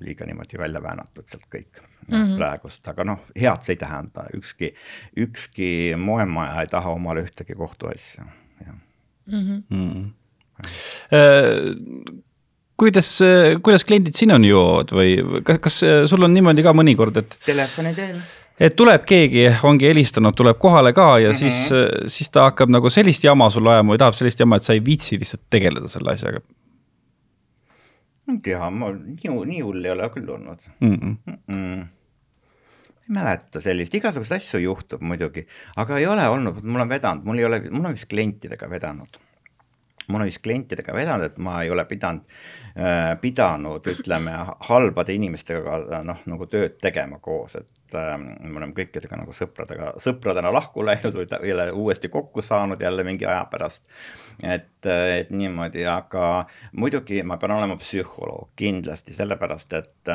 [0.02, 2.36] liiga niimoodi välja väänatud sealt kõik mm -hmm.
[2.36, 4.74] praegust, aga noh, head see ei tähenda, ükski,
[5.16, 8.24] ükski moemaja ei taha omale ühtegi kohtuasja,
[8.66, 8.74] jah
[9.26, 9.40] mm.
[9.48, 9.62] -hmm.
[9.70, 10.12] Mm.
[12.76, 13.18] kuidas,
[13.62, 15.80] kuidas kliendid sinuni jõuavad või kas, kas
[16.10, 17.38] sul on niimoodi ka mõnikord, et?
[17.46, 18.22] Telefoni teel
[18.60, 21.38] et tuleb keegi, ongi helistanud, tuleb kohale ka ja mm -hmm.
[21.38, 21.70] siis,
[22.06, 24.84] siis ta hakkab nagu sellist jama sulle ajama või tahab sellist jama, et sa ei
[24.84, 26.40] viitsi lihtsalt tegeleda selle asjaga.
[28.26, 30.94] Ma ei tea, ma nii, nii hull ei ole küll olnud mm.
[30.94, 31.16] -mm.
[31.26, 31.90] Mm -mm
[33.02, 35.42] ei mäleta sellist, igasuguseid asju juhtub muidugi,
[35.76, 39.18] aga ei ole olnud, mul on vedanud, mul ei ole, mul on vist klientidega vedanud
[40.08, 42.24] mul on vist klientidega vedanud, et ma ei ole pidanud
[43.20, 44.32] pidanud, ütleme,
[44.68, 50.52] halbade inimestega noh, nagu tööd tegema koos, et äh, me oleme kõikidega nagu sõpradega, sõpradena
[50.54, 53.84] lahku läinud või jälle uuesti kokku saanud jälle mingi aja pärast.
[54.42, 60.12] et, et niimoodi, aga muidugi ma pean olema psühholoog kindlasti sellepärast, et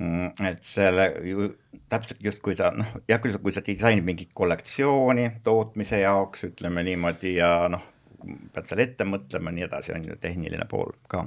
[0.00, 1.50] mm, et selle ju
[1.92, 7.36] täpselt justkui sa noh, hea küll, kui sa disainid mingit kollektsiooni tootmise jaoks, ütleme niimoodi
[7.36, 7.92] ja noh
[8.54, 11.26] pead seal ette mõtlema, nii edasi, on ju tehniline pool ka.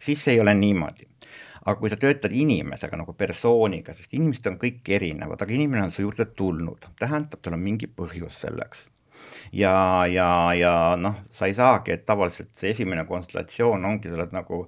[0.00, 1.08] Siis see ei ole niimoodi.
[1.66, 5.94] aga kui sa töötad inimesega nagu persooniga, sest inimesed on kõik erinevad, aga inimene on
[5.94, 8.86] su juurde tulnud, tähendab, tal on mingi põhjus selleks
[9.52, 14.34] ja, ja, ja noh, sa ei saagi, et tavaliselt see esimene konsultatsioon ongi, sa oled
[14.36, 14.60] nagu,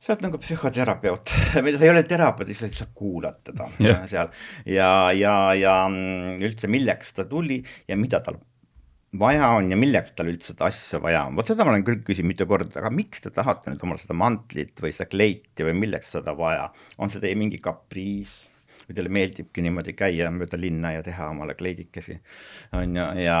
[0.00, 4.04] sa oled nagu psühhoterapeut või sa ei ole terapeut, sa lihtsalt kuulad teda yeah.
[4.10, 4.30] seal
[4.68, 8.40] ja, ja, ja mm, üldse, milleks ta tuli ja mida tal
[9.18, 12.02] vaja on ja milleks tal üldse seda asja vaja on, vot seda ma olen küll
[12.06, 15.74] küsinud mitu korda, aga miks te tahate nüüd omale seda mantlit või seda kleiti või
[15.82, 18.44] milleks seda vaja, on see teie mingi kapriis?
[18.88, 22.16] Või teile meeldibki niimoodi käia mööda linna ja teha omale kleidikesi,
[22.74, 23.40] on ju, ja,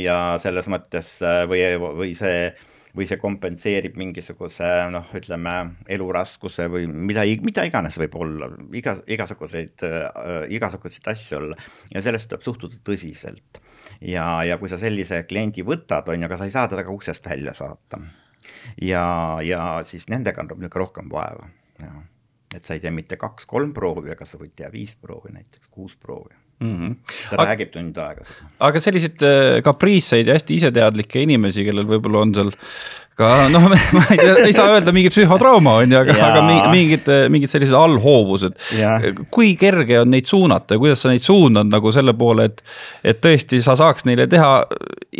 [0.00, 1.16] ja selles mõttes
[1.50, 1.64] või,
[1.98, 2.52] või see
[2.96, 5.52] või see kompenseerib mingisuguse noh, ütleme
[5.90, 11.58] eluraskuse või mida, mida iganes võib olla, iga, igasuguseid äh,, igasuguseid asju olla.
[11.92, 13.60] Ja sellest tuleb suhtuda tõsiselt
[14.00, 16.94] ja, ja kui sa sellise kliendi võtad, on ju, aga sa ei saa teda ka
[16.94, 18.00] uksest välja saata.
[18.80, 19.04] ja,
[19.44, 21.48] ja siis nendega on niisugune rohkem vaeva,
[21.80, 22.02] jah.
[22.56, 25.96] et sa ei tee mitte kaks-kolm proovi, aga sa võid teha viis proovi näiteks, kuus
[25.96, 26.76] proovi mm.
[26.76, 26.96] -hmm.
[27.30, 28.24] ta aga, räägib tund aega
[28.68, 32.52] aga selliseid äh, kapriisseid ja hästi iseteadlikke inimesi, kellel võib-olla on seal
[33.20, 33.66] ka noh,
[33.96, 37.76] ma ei tea, ei saa öelda mingi psühhotrauma on ju, aga, aga mingid, mingid sellised
[37.76, 38.56] allhoovused.
[39.34, 42.64] kui kerge on neid suunata ja kuidas sa neid suunad nagu selle poole, et,
[43.12, 44.52] et tõesti sa saaks neile teha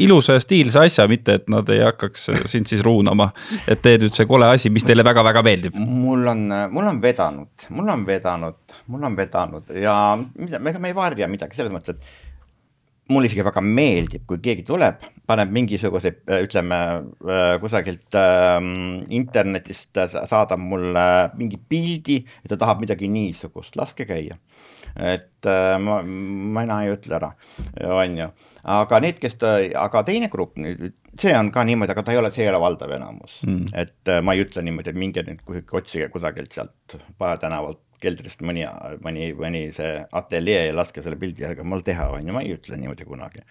[0.00, 3.30] ilusa ja stiilse asja, mitte et nad ei hakkaks sind siis ruunama.
[3.68, 5.76] et tee nüüd see kole asi, mis teile väga-väga meeldib.
[5.76, 9.94] mul on, mul on vedanud, mul on vedanud, mul on vedanud ja
[10.48, 12.28] ega me ei varja midagi selles mõttes, et
[13.10, 16.80] mulle isegi väga meeldib, kui keegi tuleb, paneb mingisuguse, ütleme
[17.62, 18.58] kusagilt äh,
[19.16, 21.06] internetist saadab mulle
[21.38, 24.38] mingi pildi, et ta tahab midagi niisugust, laske käia.
[24.98, 27.28] et äh, ma, mina ei ütle ära,
[27.86, 28.24] on ju,
[28.74, 29.36] aga need, kes
[29.78, 32.58] aga teine grupp nüüd, see on ka niimoodi, aga ta ei ole, see ei ole
[32.62, 36.58] valdav enamus mm., et äh, ma ei ütle niimoodi, et minge nüüd kuhugi otsige kusagilt
[36.58, 38.64] sealt Paja tänavalt keldrist mõni,
[39.04, 42.54] mõni, mõni see ateljee ja laske selle pildi järgi mul teha, on ju, ma ei
[42.56, 43.44] ütle niimoodi kunagi.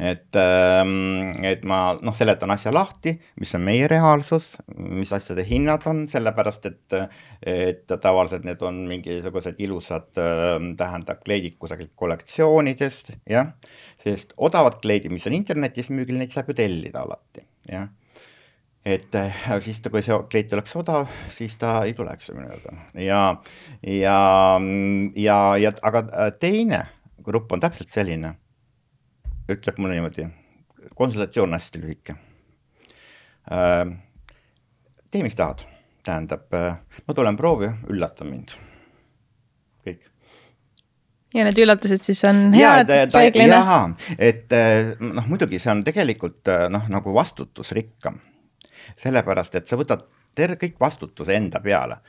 [0.00, 5.84] Et, ähm, et ma noh, seletan asja lahti, mis on meie reaalsus, mis asjade hinnad
[5.90, 6.96] on, sellepärast et,
[7.44, 13.54] et tavaliselt need on mingisugused ilusad, ähm, tähendab, kleidid kusagilt kollektsioonidest, jah,
[14.02, 17.90] sest odavad kleidid, mis on internetis müügil, neid saab ju tellida alati, jah.
[18.80, 22.78] Et äh, siis ta, kui see kleit oleks odav, siis ta ei tuleks minu juurde.
[23.04, 23.24] Ja,
[23.84, 24.20] ja,
[25.20, 26.86] ja, ja aga teine
[27.20, 28.38] grupp on täpselt selline,
[29.56, 30.28] ütleb mulle niimoodi,
[30.98, 32.16] konsultatsioon on hästi lühike.
[33.50, 33.84] Äh,
[35.10, 35.64] tee, mis tahad,
[36.06, 36.48] tähendab,
[37.06, 38.54] ma tulen proovi, üllata mind,
[39.86, 40.06] kõik
[41.36, 43.60] ja need üllatused siis on head reeglina?
[44.18, 44.50] et
[44.98, 48.18] noh, muidugi see on tegelikult noh, nagu vastutusrikkam
[49.00, 50.04] sellepärast et sa võtad
[50.36, 52.00] ter-, kõik vastutuse enda peale.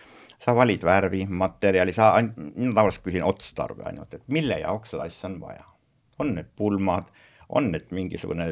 [0.42, 5.30] sa valid värvi, materjali, sa, mina tavaliselt küsin otstarbe ainult, et mille jaoks seda asja
[5.30, 5.68] on vaja.
[6.20, 7.12] on need pulmad,
[7.58, 8.52] on need mingisugune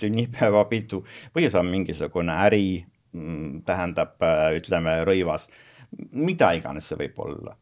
[0.00, 1.02] sünnipäevapidu
[1.34, 2.66] või see on mingisugune äri,
[3.14, 4.18] mm, tähendab,
[4.58, 5.48] ütleme, rõivas,
[6.12, 7.56] mida iganes see võib olla.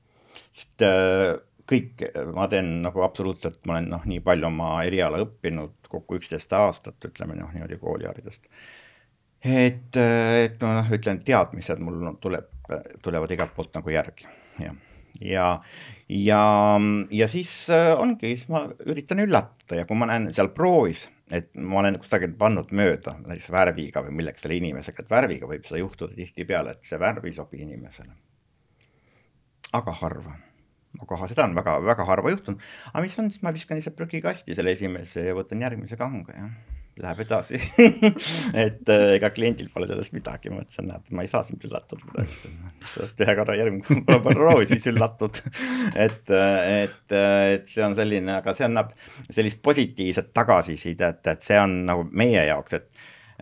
[0.51, 1.37] sest äh,
[1.71, 2.03] kõik,
[2.35, 6.99] ma teen nagu absoluutselt, ma olen noh, nii palju oma eriala õppinud, kokku üksteist aastat,
[7.07, 8.47] ütleme noh, niimoodi kooliharidust
[9.45, 12.51] et, et noh, ütlen, teadmised mul tuleb,
[13.05, 14.29] tulevad igalt poolt nagu järgi,
[14.61, 14.77] jah.
[15.21, 15.47] Ja,
[16.09, 16.43] ja,
[17.11, 21.53] ja siis äh, ongi, siis ma üritan üllatada ja kui ma näen seal proovis, et
[21.55, 25.83] ma olen kusagil pannud mööda näiteks värviga või milleks selle inimesega, et värviga võib seda
[25.83, 28.15] juhtuda tihtipeale, et see värv ei sobi inimesele.
[29.73, 30.37] aga harva.
[31.01, 34.73] Aga seda on väga-väga harva juhtunud, aga mis on, siis ma viskan lihtsalt prügikasti selle
[34.75, 37.59] esimese ja võtan järgmise kanga, jah läheb edasi
[38.65, 42.01] et äh, ega kliendil pole sellest midagi, ma ütlesin, näed, ma ei saa sind üllatada
[42.13, 42.55] praegu.
[43.25, 45.41] ühe korra järgmine kord proovi, siis üllatud.
[46.07, 48.93] et, et, et see on selline, aga see annab
[49.29, 52.89] sellist positiivset tagasisidet, et see on nagu meie jaoks, et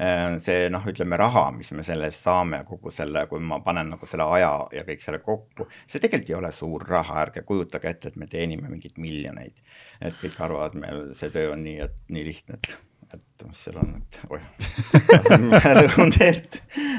[0.01, 3.95] äh, see noh, ütleme raha, mis me selle eest saame, kogu selle, kui ma panen
[3.95, 7.95] nagu selle aja ja kõik selle kokku, see tegelikult ei ole suur raha, ärge kujutage
[7.95, 9.65] ette, et me teenime mingeid miljoneid.
[10.01, 12.77] et kõik arvavad, meil see töö on nii, et nii lihtne, et
[13.15, 14.43] et mis seal on, et oih
[15.79, 16.59] lõhun teelt,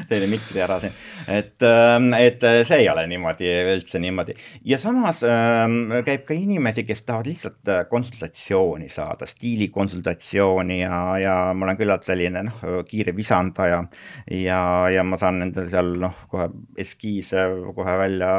[0.10, 0.96] teile mikri ära siin.
[1.28, 4.36] et, ähm, et see ei ole niimoodi üldse niimoodi
[4.70, 5.66] ja samas äh,
[6.08, 12.08] käib ka inimesi, kes tahavad lihtsalt äh, konsultatsiooni saada, stiilikonsultatsiooni ja, ja ma olen küllalt
[12.08, 13.84] selline noh, kiire visandaja.
[14.32, 14.62] ja,
[14.94, 18.32] ja ma saan endale seal noh, kohe eskiise kohe välja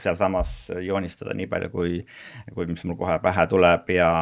[0.00, 1.98] sealsamas joonistada nii palju, kui,
[2.54, 4.12] kui mis mul kohe pähe tuleb ja,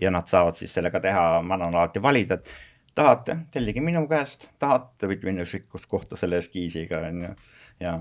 [0.00, 2.50] ja nad saavad siis sellega teha, ma annan alati valida, et
[3.00, 7.34] tahate, tellige minu käest, tahate, võite minna ükskõik kohta selle eskiisiga, on ju,
[7.80, 7.98] ja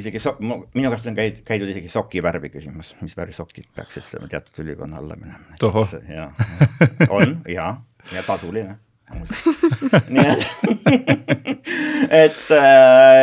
[0.00, 4.08] isegi so-, minu käest on käidud, käidud isegi soki värvi küsimas, mis värvi sokid peaksid
[4.08, 5.58] selle teatud ülikonna alla minema.
[6.10, 6.30] ja,
[7.08, 7.70] on ja,
[8.12, 8.80] ja tasuline.
[10.10, 10.44] Nii et
[12.24, 12.38] et,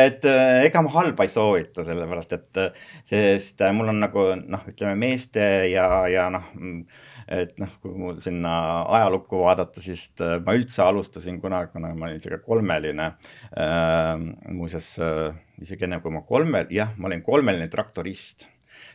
[0.06, 0.28] et
[0.66, 2.60] ega ma halba ei soovita, sellepärast et,
[3.10, 6.52] sest mul on nagu noh, ütleme meeste ja, ja noh
[7.32, 8.54] et noh, kui mul sinna
[8.98, 13.12] ajalukku vaadata, siis äh, ma üldse alustasin kunagi, kuna ma olin sihuke kolmeline
[13.56, 14.26] äh,.
[14.52, 18.50] muuseas äh, isegi enne kui ma kolme, jah, ma olin kolmeline traktorist.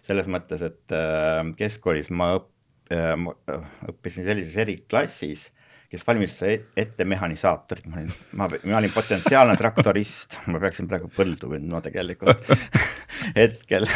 [0.06, 5.50] selles mõttes, et äh, keskkoolis ma õpp- äh,, äh õppisin sellises eriklassis
[5.90, 11.10] kes valmistas e-, ette mehhanisaatorit, ma olin, ma, ma olin potentsiaalne traktorist, ma peaksin praegu
[11.14, 12.50] põldu võtma tegelikult
[13.40, 13.86] hetkel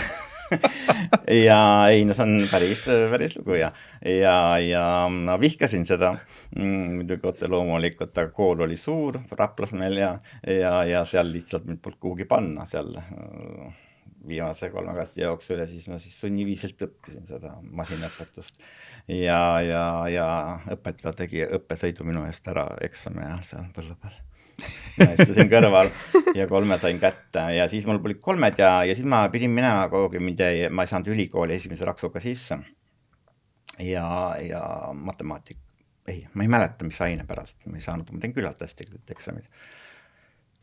[1.47, 1.59] ja
[1.91, 3.71] ei, no see on päris, päris lugu ja,
[4.07, 6.15] ja, ja ma vihkasin seda.
[6.57, 10.15] Mm, muidugi otse loomulikult, aga kool oli suur Raplas meil ja,
[10.47, 13.77] ja, ja seal lihtsalt mind polnud kuhugi panna seal äh,
[14.29, 15.63] viimase kolme klassi jooksul.
[15.63, 18.59] Ja siis ma siis sunniviisilt õppisin seda masinaõpetust.
[19.09, 20.27] ja, ja, ja
[20.77, 24.19] õpetaja tegi õppesõidu minu eest ära eksami ajal seal põllu peal
[24.99, 25.91] ma istusin kõrval
[26.37, 29.89] ja kolme sain kätte ja siis mul olid kolmed ja, ja siis ma pidin minema
[29.93, 32.59] kuhugi, mind jäi, ma ei saanud ülikooli esimese raksuga sisse.
[33.79, 34.07] ja,
[34.45, 34.63] ja
[34.95, 35.63] matemaatika,
[36.09, 39.49] ei, ma ei mäleta, mis aine pärast, ma ei saanud, ma tegin küllalt hästi eksamid.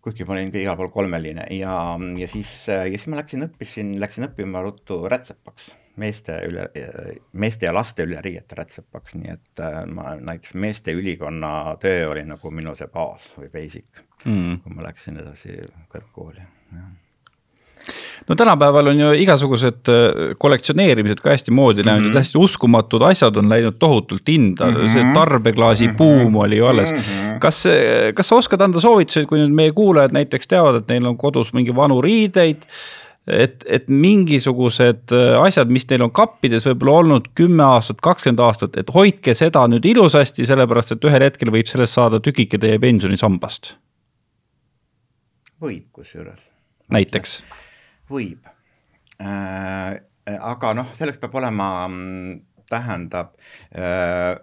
[0.02, 1.74] kuigi ma olin igal pool kolmeline ja,
[2.20, 6.68] ja siis, ja siis ma läksin, õppisin, läksin õppima ruttu rätsepaks meeste üle,
[7.34, 12.52] meeste ja laste üleriiete rätsepaks, nii et äh, ma näiteks meeste ülikonna töö oli nagu
[12.54, 15.60] minu see baas või basic mm., kui ma läksin edasi
[15.94, 16.96] kõrgkooli, jah
[18.28, 22.18] no tänapäeval on ju igasugused äh, kollektsioneerimised ka hästi moodi läinud mm, -hmm.
[22.18, 24.94] hästi uskumatud asjad on läinud tohutult hinda mm, -hmm.
[24.94, 25.98] see tarbeklaasi mm -hmm.
[25.98, 27.00] buum oli ju alles mm.
[27.00, 27.40] -hmm.
[27.40, 27.64] kas,
[28.16, 31.54] kas sa oskad anda soovitusi, kui nüüd meie kuulajad näiteks teavad, et neil on kodus
[31.54, 32.58] mingi vanu riideid
[33.28, 38.80] et, et mingisugused äh, asjad, mis teil on kappides võib-olla olnud kümme aastat, kakskümmend aastat,
[38.80, 43.76] et hoidke seda nüüd ilusasti, sellepärast et ühel hetkel võib sellest saada tükike teie pensionisambast.
[45.62, 46.42] võib kusjuures.
[46.94, 47.42] näiteks?
[48.10, 48.48] võib
[49.20, 50.00] äh,.
[50.40, 53.36] aga noh, selleks peab olema, mm, tähendab
[53.76, 54.38] äh,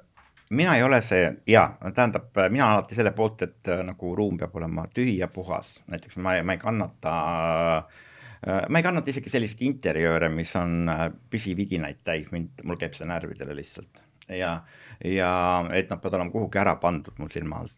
[0.55, 4.37] mina ei ole see, jaa, tähendab, mina olen alati selle poolt, et äh, nagu ruum
[4.37, 8.03] peab olema tühi ja puhas, näiteks ma ei, ma ei kannata äh, Äh,
[8.45, 13.09] ma ei kannata isegi sellist interjööre, mis on äh, püsividinaid täis, mind, mul käib see
[13.09, 14.03] närvidele lihtsalt.
[14.29, 14.57] ja,
[15.05, 15.31] ja
[15.77, 17.77] et nad peavad olema kuhugi ära pandud mul silma alt.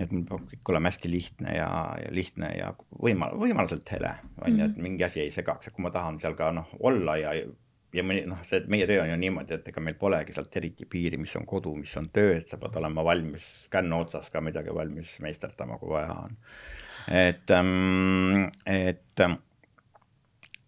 [0.00, 1.68] et mul peab kõik olema hästi lihtne ja,
[2.00, 4.86] ja lihtne ja võimal-, võimaluselt hele, on ju, et mhm.
[4.88, 7.34] mingi asi ei segaks ja kui ma tahan seal ka noh, olla ja
[7.92, 10.86] ja mõni noh, see, meie töö on ju niimoodi, et ega meil polegi sealt eriti
[10.88, 14.40] piiri, mis on kodu, mis on töö, et sa pead olema valmis kännu otsas ka
[14.44, 16.38] midagi valmis meisterdama, kui vaja on.
[17.12, 19.26] et, ähm, et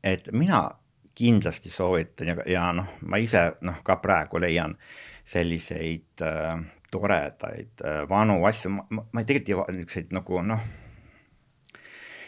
[0.05, 0.69] et mina
[1.15, 4.77] kindlasti soovitan ja, ja noh, ma ise noh, ka praegu leian
[5.25, 6.57] selliseid äh,
[6.93, 10.67] toredaid äh, vanu asju, ma, ma, ma tegelikult ei, niisuguseid nagu noh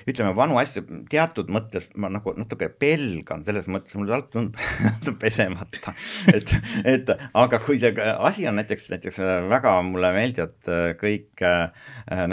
[0.06, 5.94] ütleme, vanu asju teatud mõttes ma nagu natuke pelgan, selles mõttes mul alati tundub pesemata.
[6.32, 6.52] et,
[6.86, 11.46] et aga kui see asi on näiteks, näiteks väga mulle meeldivad kõik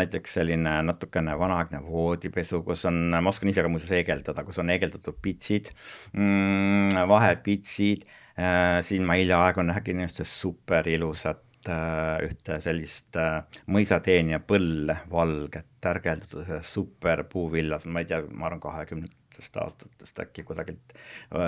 [0.01, 4.73] näiteks selline natukene vanaaegne voodipesu, kus on, ma oskan ise ka muuseas heegeldada, kus on
[4.73, 5.71] heegeldatud pitsid
[6.13, 8.05] mm,, vahepitsid
[8.83, 11.52] siin ma hiljaaegu nägin ühte super ilusat Äh,
[12.23, 19.11] ühte sellist äh, mõisateenia põlle valget tärgeldatud super puuvillas, ma ei tea, ma arvan kahekümne
[19.33, 20.93] viiekümnendatest aastatest äkki kusagilt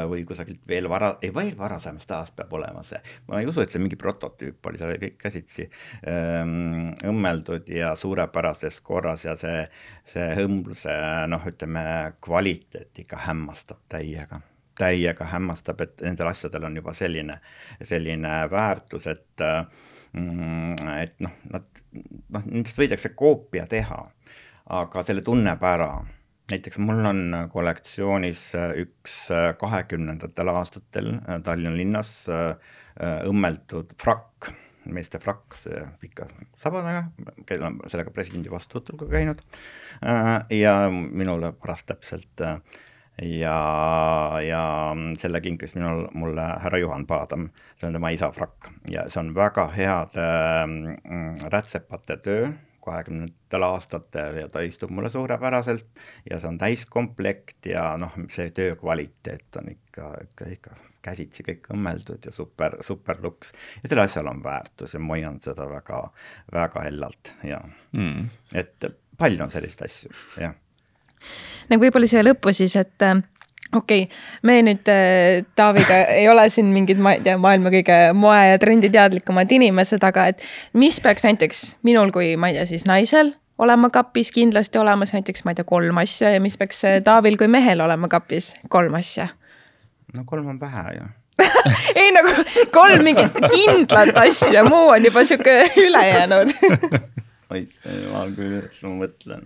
[0.10, 3.00] või kusagilt veel vara, ei veel varasemast ajast peab olema see.
[3.28, 5.70] ma ei usu, et see mingi prototüüp oli, see oli kõik käsitsi
[6.08, 9.68] ähm, õmmeldud ja suurepärases korras ja see,
[10.06, 10.96] see õmbluse
[11.28, 14.42] noh, ütleme kvaliteet ikka hämmastab täiega
[14.76, 17.38] täiega hämmastab, et nendel asjadel on juba selline,
[17.80, 24.02] selline väärtus, et mm, et noh, nad noh, nendest võidakse koopia teha,
[24.76, 25.90] aga selle tunneb ära
[26.52, 27.22] näiteks mul on
[27.54, 32.14] kollektsioonis äh, üks äh, kahekümnendatel aastatel äh, Tallinna linnas
[32.96, 34.54] õmmeldud frakk,
[34.88, 36.30] meeste frakk, see pika
[36.62, 37.02] sabanaga,
[37.44, 39.42] kellel on sellega presidendi vastuvõtul ka käinud.
[40.56, 42.46] ja minule pärast täpselt
[43.22, 43.58] ja,
[44.44, 44.64] ja
[45.18, 47.50] selle kinkis minul, mulle härra Juhan Paadam,
[47.80, 52.50] see on tema isa frakk ja see on väga head äh, rätsepate töö
[52.86, 55.88] kahekümnendatel aastatel ja ta istub mulle suurepäraselt
[56.30, 61.70] ja see on täiskomplekt ja noh, see töö kvaliteet on ikka, ikka, ikka käsitsi kõik
[61.74, 63.54] õmmeldud ja super, super luks.
[63.82, 66.02] ja sellel asjal on väärtus ja ma hoian seda väga,
[66.54, 67.62] väga hellalt ja
[67.94, 68.30] mm.
[68.62, 70.56] et palju on selliseid asju, jah.
[71.70, 73.08] Nagu võib-olla siia lõppu siis, et
[73.76, 77.98] okei okay,, me nüüd äh, Taaviga ei ole siin mingid, ma ei tea, maailma kõige
[78.18, 80.46] moe- ja trenditeadlikumad inimesed, aga et
[80.78, 85.46] mis peaks näiteks minul kui, ma ei tea, siis naisel olema kapis kindlasti olemas näiteks,
[85.46, 88.98] ma ei tea, kolm asja ja mis peaks äh, Taavil kui mehel olema kapis kolm
[89.00, 89.30] asja?
[90.16, 91.12] no kolm on vähe ju
[92.00, 92.32] ei nagu
[92.72, 96.54] kolm mingit kindlat asja, muu on juba sihuke ülejäänud.
[97.52, 97.66] Oi,
[98.12, 99.44] ma küll, ma mõtlen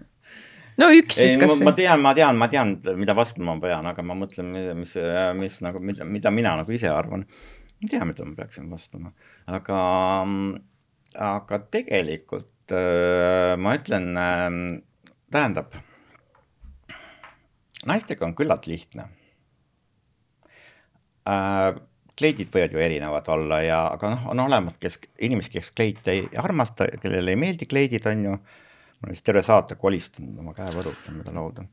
[0.79, 1.67] no üks siis kas või?
[1.69, 4.95] ma tean, ma tean, ma tean, mida vastama ma pean, aga ma mõtlen, mis,
[5.39, 7.25] mis nagu, mida, mida mina nagu ise arvan.
[7.25, 9.13] ma ei tea, mida ma peaksin vastama,
[9.47, 9.81] aga,
[11.29, 14.49] aga tegelikult äh, ma ütlen äh,,
[15.33, 15.77] tähendab,
[17.89, 19.07] naistega on küllalt lihtne
[21.29, 21.77] äh,
[22.19, 26.25] kleidid võivad ju erinevad olla ja, aga noh, on olemas, kes, inimesi, kes kleite ei
[26.39, 28.35] armasta, kellele ei meeldi kleidid, on ju
[28.99, 31.65] ma olen vist terve saate kolistanud oma käevõruks mööda lauda,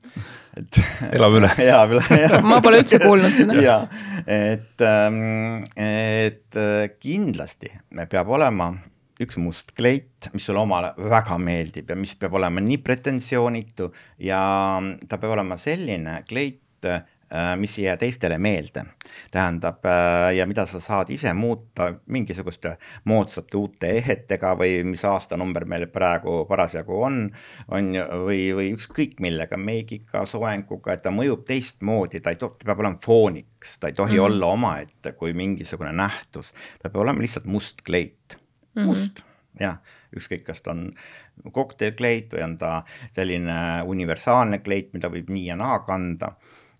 [0.55, 0.81] et.
[1.16, 1.53] elab üle.
[1.68, 2.37] elab üle, jah.
[2.51, 3.57] ma pole üldse kuulnud seda.
[3.62, 3.79] ja,
[4.24, 7.72] et, ähm, et äh, kindlasti
[8.07, 8.72] peab olema
[9.22, 13.89] üks must kleit, mis sulle omale väga meeldib ja mis peab olema nii pretensioonitu
[14.22, 14.41] ja
[15.09, 17.03] ta peab olema selline kleit, Äh,
[17.57, 18.85] mis ei jää teistele meelde.
[19.31, 25.64] tähendab, äh, ja mida sa saad ise muuta mingisuguste moodsate uute ehetega või mis aastanumber
[25.64, 27.31] meil praegu parasjagu on,
[27.68, 32.59] on ju, või, või ükskõik millega, meigiga, soenguga, et ta mõjub teistmoodi, ta ei tohi,
[32.59, 34.24] ta peab olema fooniks, ta ei tohi mm -hmm.
[34.24, 36.53] olla omaette kui mingisugune nähtus,
[36.83, 38.87] ta peab olema lihtsalt must kleit mm, -hmm.
[38.87, 39.24] must
[39.61, 39.81] jah,
[40.16, 40.93] ükskõik, kas ta on
[41.53, 42.85] kokteilkleit või on ta
[43.16, 46.37] selline universaalne kleit, mida võib nii ja naa kanda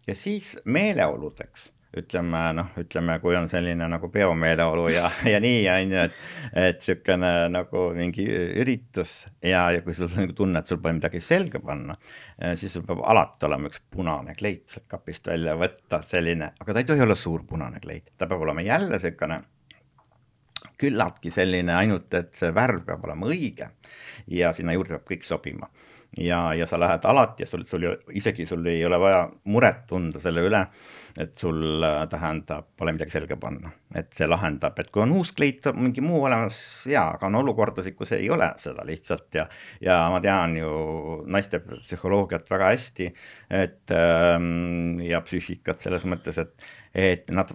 [0.07, 1.73] ja siis meeleoludeks.
[1.97, 6.19] Ütleme noh, ütleme, kui on selline nagu peomeeleolu ja, ja nii on ju, et,
[6.53, 8.27] et niisugune nagu mingi
[8.61, 11.97] üritus ja, ja kui sul nagu tunne, et sul pole midagi selga panna,
[12.37, 16.75] eh, siis sul peab alati olema üks punane kleit sealt kapist välja võtta, selline, aga
[16.75, 19.41] ta ei tohi olla suur punane kleit, ta peab olema jälle niisugune
[20.77, 23.71] küllaltki selline, ainult et see värv peab olema õige
[24.37, 25.71] ja sinna juurde peab kõik sobima
[26.17, 27.85] ja, ja sa lähed alati ja sul, sul
[28.17, 30.63] isegi sul ei ole vaja muret tunda selle üle,
[31.21, 35.33] et sul äh, tähendab, pole midagi selga panna, et see lahendab, et kui on uus
[35.37, 36.59] kleit, mingi muu olemas,
[36.91, 39.47] jaa, aga on olukordasid, kus ei ole seda lihtsalt ja,
[39.85, 40.71] ja ma tean ju
[41.33, 43.11] naiste psühholoogiat väga hästi,
[43.65, 47.53] et ähm, ja psüühikat selles mõttes, et, et nad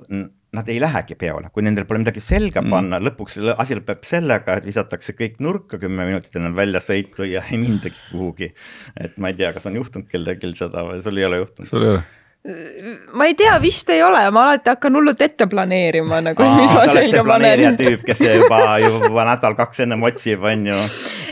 [0.56, 2.74] nad ei lähegi peole, kui nendel pole midagi selga mm.
[2.74, 7.44] panna mm., lõpuks asi lõpeb sellega, et visatakse kõik nurka kümme minutit enne väljasõitu ja
[7.48, 8.52] ei mindagi kuhugi.
[9.00, 11.72] et ma ei tea, kas on juhtunud kellelgi seda või sul ei ole juhtunud?
[11.72, 12.04] sul ei ole?
[13.14, 16.88] ma ei tea, vist ei ole, ma alati hakkan hullult ette planeerima nagu, mis ma
[16.90, 17.78] selga panen.
[17.78, 20.80] tüüp, kes juba, juba nädal-kaks ennem otsib, on ju.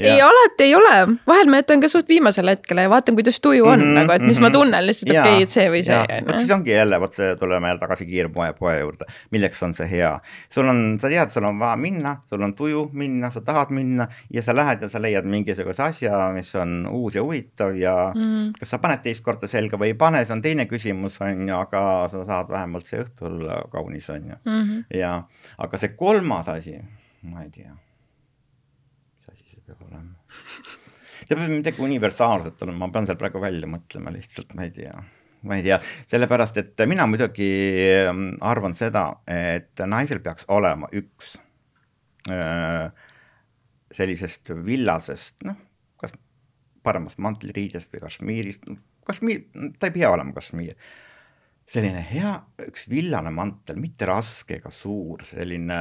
[0.02, 0.96] Ei, alati ei ole,
[1.28, 4.12] vahel ma jätan ka suht viimasele hetkele ja vaatan, kuidas tuju on mm -hmm, nagu,
[4.12, 4.42] et mis mm -hmm.
[4.42, 4.54] ma mhm.
[4.54, 6.22] tunnen lihtsalt, okei okay,, et see või see.
[6.28, 9.90] vot siis ongi jälle, vot see, tuleme jälle tagasi kiirpoe, poe juurde, milleks on see
[9.92, 10.20] hea.
[10.50, 14.08] sul on, sa tead, sul on vaja minna, sul on tuju minna, sa tahad minna
[14.34, 18.22] ja sa lähed ja sa leiad mingisuguse asja, mis on uus ja huvitav ja mm
[18.22, 18.52] -hmm.
[18.60, 21.56] kas sa paned teist korda selga või ei pane, see on teine küsimus on ju,
[21.56, 24.62] aga sa saad vähemalt see õhtu olla kaunis, on ju mm.
[24.62, 24.98] -hmm.
[25.00, 25.24] ja,
[25.58, 26.80] aga see kolmas asi,
[27.22, 27.74] ma ei tea,
[29.70, 30.18] peab olema
[31.30, 34.98] see peab midagi universaalset olema, ma pean seal praegu välja mõtlema lihtsalt, ma ei tea
[35.48, 35.78] ma ei tea,
[36.12, 37.50] sellepärast et mina muidugi
[38.10, 41.36] ähm, arvan seda, et naisel peaks olema üks
[42.32, 42.90] äh,
[43.96, 45.60] sellisest villasest, noh,
[46.00, 46.16] kas
[46.86, 48.68] paremast mantliriidest või kašmiirist,
[49.08, 49.46] kašmiir,
[49.80, 50.76] ta ei pea olema kašmiir.
[51.70, 52.34] selline hea,
[52.66, 55.80] üks villane mantel, mitte raske ega suur, selline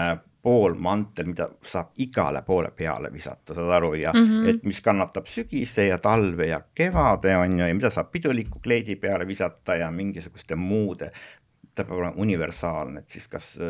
[0.49, 4.49] poolmantel, mida saab igale poole peale visata, saad aru, ja mm -hmm.
[4.49, 8.97] et mis kannatab sügise ja talve ja kevade on ju, ja mida saab piduliku kleidi
[8.97, 11.11] peale visata ja mingisuguste muude
[11.75, 13.61] ta peab olema universaalne, et siis kas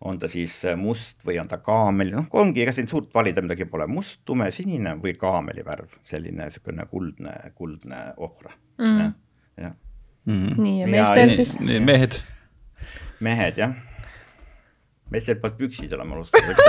[0.00, 3.64] on ta siis must või on ta kaamel, noh, ongi, ega siin suurt valida midagi
[3.64, 9.12] pole, must, tumesinine või kaameli värv, selline niisugune kuldne, kuldne ohra mm., jah,
[9.56, 9.74] jah
[10.24, 10.34] mm.
[10.34, 10.62] -hmm.
[10.62, 11.58] nii, ja meestel siis?
[11.80, 12.20] mehed?
[13.20, 13.95] mehed, jah
[15.10, 16.62] meestel peavad püksid olema alustuseks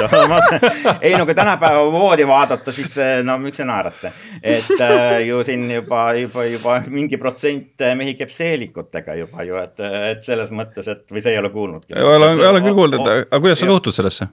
[1.08, 4.14] ei no kui tänapäeva voodi vaadata, siis no miks te naerate,
[4.44, 9.86] et äh, ju siin juba, juba, juba mingi protsent mehi käib seelikutega juba ju, et,
[10.14, 11.98] et selles mõttes, et või sa ei ole kuulnudki.
[11.98, 14.30] olen, olen küll kuulnud, aga kuidas sa suhtud sellesse?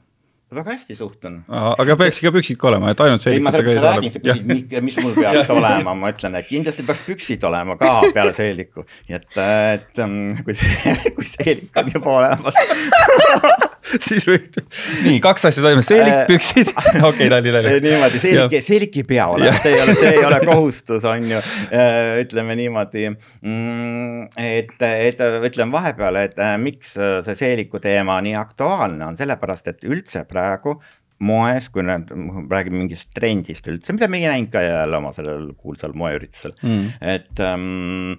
[0.55, 1.39] väga hästi suhtun.
[1.49, 4.01] aga peaks ikka püksid ka olema, et ainult seelikutega ei saa.
[4.01, 8.85] mis, mis mul peaks olema, ma ütlen, et kindlasti peaks püksid olema ka peale seeliku,
[9.09, 9.41] nii et,
[9.75, 10.03] et
[10.45, 10.59] kui,
[11.17, 13.73] kui seelik on juba olemas
[14.07, 14.57] siis võib,
[15.05, 17.85] nii kaks asja toimus, seelik, äh, okei, nali naljaks.
[17.85, 21.41] niimoodi, seelik, seelik ei pea olema, see ei ole, see ei ole kohustus, on ju.
[21.75, 28.37] Äh, ütleme niimoodi, mm, et, et ütleme vahepeal, et äh, miks see seeliku teema nii
[28.41, 30.79] aktuaalne on, sellepärast et üldse praegu
[31.25, 32.11] moes, kui nüüd
[32.51, 36.57] räägime mingist trendist üldse, mida meie näinud ka jälle oma sellel kuulsal moeüritusel.
[36.65, 38.17] Mm., et ähm,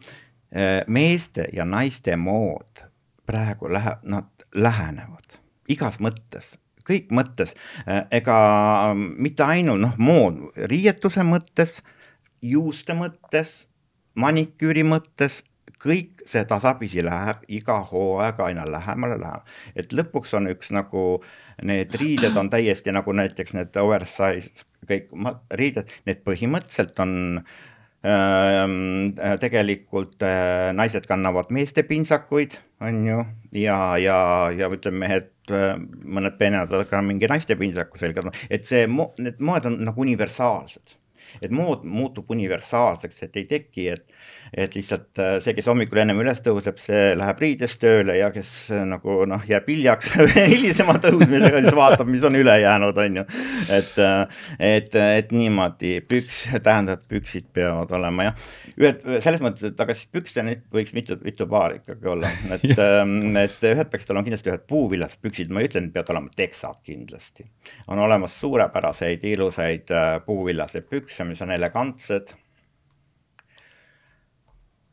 [0.88, 2.86] meeste ja naiste mood
[3.28, 5.25] praegu läheb, nad lähenevad
[5.72, 6.56] igas mõttes,
[6.86, 7.56] kõik mõttes,
[8.14, 8.38] ega
[8.96, 10.42] mitte ainult noh, mood,
[10.72, 11.80] riietuse mõttes,
[12.46, 13.66] juuste mõttes,
[14.16, 15.42] maniküüri mõttes,
[15.82, 19.44] kõik see tasapisi läheb iga hooaega aina lähemale, lähemale.
[19.76, 21.22] et lõpuks on üks nagu,
[21.62, 24.50] need riided on täiesti nagu näiteks need oversize,
[24.88, 25.12] kõik
[25.52, 27.75] riided, need põhimõtteliselt on äh,
[29.42, 33.24] tegelikult äh, naised kannavad meeste pintsakuid, on ju,
[33.58, 34.20] ja, ja,
[34.54, 35.10] ja ütleme,
[35.54, 38.86] Äh, mõned peened ka mingi naistepintsaku selga, et see,
[39.22, 40.96] need moed on nagu universaalsed
[41.42, 44.16] et mood muutub universaalseks, et ei teki, et,
[44.66, 48.52] et lihtsalt äh, see, kes hommikul ennem üles tõuseb, see läheb riides tööle ja kes
[48.74, 50.12] äh, nagu noh, jääb hiljaks
[50.54, 53.26] hilisema tõusmisega, siis vaatab, mis on üle jäänud, on ju.
[53.80, 58.48] et, äh, et, et niimoodi püks, tähendab, püksid peavad olema jah.
[58.80, 63.36] ühed selles mõttes, et aga siis pükste võiks mitu, mitu paari ikkagi olla, et ähm,
[63.40, 66.82] et ühed peaksid olema kindlasti ühed puuvillased püksid, ma ei ütle, et peavad olema teksad
[66.86, 67.46] kindlasti.
[67.92, 69.92] on olemas suurepäraseid ilusaid
[70.26, 72.34] puuvillaseid pükse, mis on elegantsed.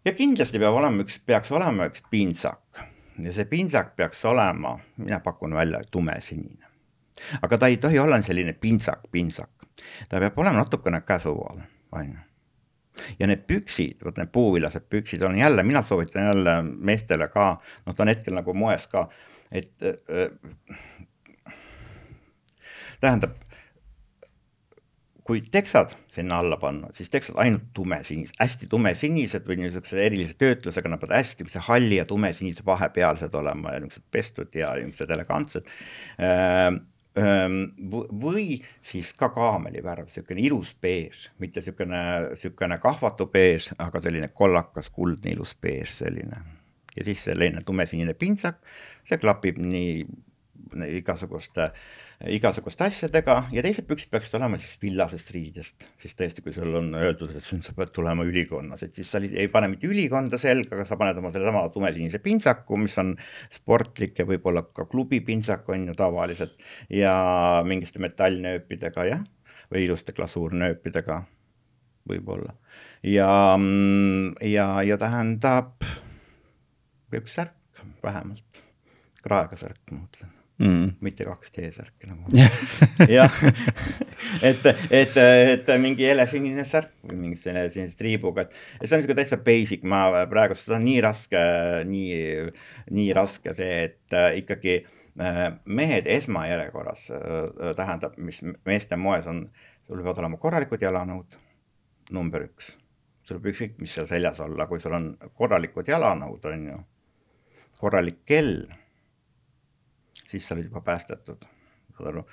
[0.05, 2.83] ja kindlasti peab olema üks, peaks olema üks pintsak
[3.23, 6.67] ja see pintsak peaks olema, mina pakun välja, tumesinine.
[7.43, 9.69] aga ta ei tohi olla selline pintsak, pintsak,
[10.09, 12.21] ta peab olema natukene käsu all, on ju
[13.19, 17.55] ja need püksid, vot need puuvillased püksid on jälle, mina soovitan jälle meestele ka,
[17.87, 19.07] noh, ta on hetkel nagu moes ka,
[19.53, 20.29] et äh,
[23.01, 23.39] tähendab,
[25.27, 30.91] kui teksad sinna alla panna, siis teksad ainult tumesinised, hästi tumesinised või niisuguse erilise töötlusega,
[30.91, 35.71] nad peavad hästi niisuguse halli ja tumesinise vahepealsed olema ja niisugused pestud ja niisugused elegantsed.
[36.19, 36.81] Ehm,
[37.23, 37.61] ehm,
[38.25, 42.03] või siis ka kaamelivärv, niisugune ilus beež, mitte niisugune,
[42.33, 46.43] niisugune kahvatu beež, aga selline kollakas, kuldne ilus beež selline.
[46.97, 48.59] ja siis selline tumesinine pintsak,
[49.09, 50.03] see klapib nii
[50.99, 51.79] igasuguste äh,
[52.31, 56.93] igasuguste asjadega ja teised püksid peaksid olema siis villasest riidest, siis tõesti, kui sul on
[56.99, 60.87] öeldud, et sa pead tulema ülikonnas, et siis sa ei pane mitte ülikonda selga, aga
[60.89, 63.15] sa paned oma sellesama tumesinise pintsaku, mis on
[63.53, 66.63] sportlik ja võib-olla ka klubipintsak on ju tavaliselt
[66.93, 67.15] ja
[67.67, 69.25] mingite metallnööpidega jah,
[69.73, 71.23] või iluste glasuurnööpidega
[72.09, 72.55] võib-olla.
[73.07, 73.33] Ja,
[74.47, 75.83] ja, ja tähendab
[77.13, 78.63] üks särk vähemalt,
[79.25, 82.31] kraega särk, ma mõtlen mm., mitte kaks T-särki nagu.
[83.17, 83.39] Jah,
[84.45, 88.55] et, et, et mingi helesinine särk või mingi selline sinise triibuga, et
[88.87, 91.45] see on niisugune täitsa basic, ma praegu, seda on nii raske,
[91.89, 92.19] nii,
[92.99, 99.47] nii raske see, et äh, ikkagi äh, mehed esmajärjekorras äh, tähendab, mis meeste moes on,
[99.87, 101.41] sul peavad olema korralikud jalanõud,
[102.15, 102.77] number üks.
[103.27, 106.79] sul võib ükskõik, mis seal seljas olla, kui sul on korralikud jalanõud, on ju,
[107.83, 108.63] korralik kell
[110.33, 111.47] siis sa olid juba päästetud,
[111.97, 112.27] saad aru.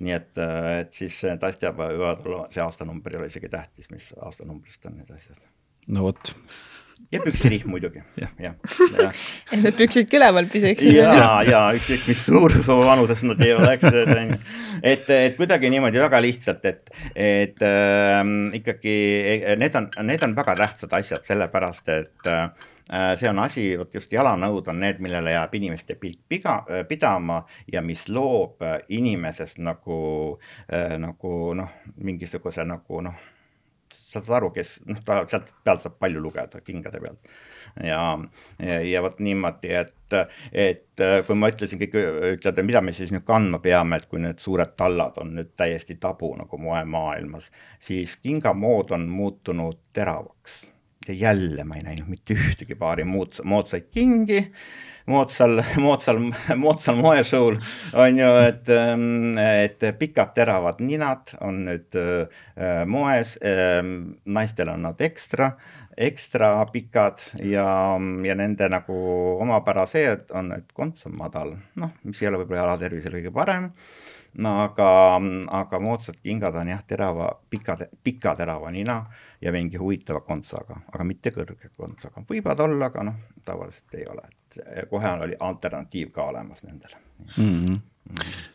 [0.00, 0.44] nii et,
[0.80, 5.00] et siis need asjad võivad olla, see aastanumber ei ole isegi tähtis, mis aastanumbrist on
[5.00, 5.50] need asjad.
[5.92, 6.34] no vot
[7.12, 8.54] ja püksirihm muidugi, jah, jah.
[9.52, 10.94] et need püksidki üleval püsiksid.
[10.96, 14.38] ja, ja ükskõik mis suurus või vanuses nad ei oleks, onju.
[14.80, 18.20] et, et kuidagi niimoodi väga lihtsalt, et, et äh,
[18.58, 18.96] ikkagi
[19.60, 22.46] need on, need on väga tähtsad asjad, sellepärast et äh,
[23.18, 26.58] see on asi, vot just jalanõud on need, millele jääb inimeste pilk piga,
[26.88, 27.42] pidama
[27.72, 30.00] ja mis loob inimesest nagu
[30.68, 33.30] äh,, nagu noh, mingisuguse nagu noh
[34.12, 37.32] saad aru, kes noh, ta sealt pealt saab palju lugeda kingade pealt.
[37.84, 38.02] ja,
[38.58, 40.16] ja, ja vot niimoodi, et,
[40.52, 41.96] et kui ma ütlesin, kõik
[42.34, 45.96] ütlevad, mida me siis nüüd kandma peame, et kui need suured tallad on nüüd täiesti
[46.02, 47.48] tabu nagu moemaailmas,
[47.80, 50.71] siis kingamood on muutunud teravaks.
[51.08, 54.46] Ja jälle ma ei näinud mitte ühtegi paari muud, moodsaid kingi
[55.06, 56.20] moodsal, moodsal,
[56.56, 57.58] moodsal moeshow'l
[57.98, 64.86] on ju, et, ähm, et pikad teravad ninad on nüüd äh, moes, ähm, naistel on
[64.86, 65.52] nad ekstra,
[65.96, 67.66] ekstra pikad ja,
[68.24, 68.96] ja nende nagu
[69.42, 73.34] omapära see, et on, et konts on madal, noh, mis ei ole võib-olla jalatervisele kõige
[73.34, 73.70] parem
[74.34, 74.88] no aga,
[75.50, 79.04] aga moodsad kingad on jah, terava, pika, pika terava nina
[79.40, 84.28] ja mingi huvitava kontsaga, aga mitte kõrge kontsaga, võivad olla, aga noh, tavaliselt ei ole,
[84.56, 87.02] et kohe oli alternatiiv ka olemas nendele.
[87.36, 87.62] Mm.
[87.62, 87.80] -hmm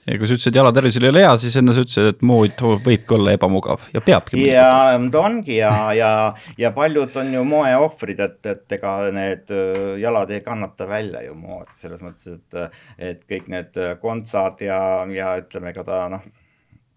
[0.08, 3.16] ja kui sa ütlesid, jalatervisel ei ole hea, siis enne sa ütlesid, et mood võibki
[3.18, 4.42] olla ebamugav ja peabki.
[4.48, 4.70] ja
[5.12, 6.12] ta ongi ja, ja,
[6.60, 11.38] ja paljud on ju moeohvrid, et, et ega need äh, jalad ei kannata välja ju
[11.38, 14.82] moodi, selles mõttes, et, et kõik need kontsad ja,
[15.14, 16.28] ja ütleme, ega ta noh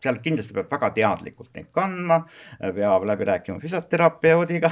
[0.00, 2.20] seal kindlasti peab väga teadlikult neid kandma,
[2.60, 4.70] peab läbi rääkima füsioterapeudiga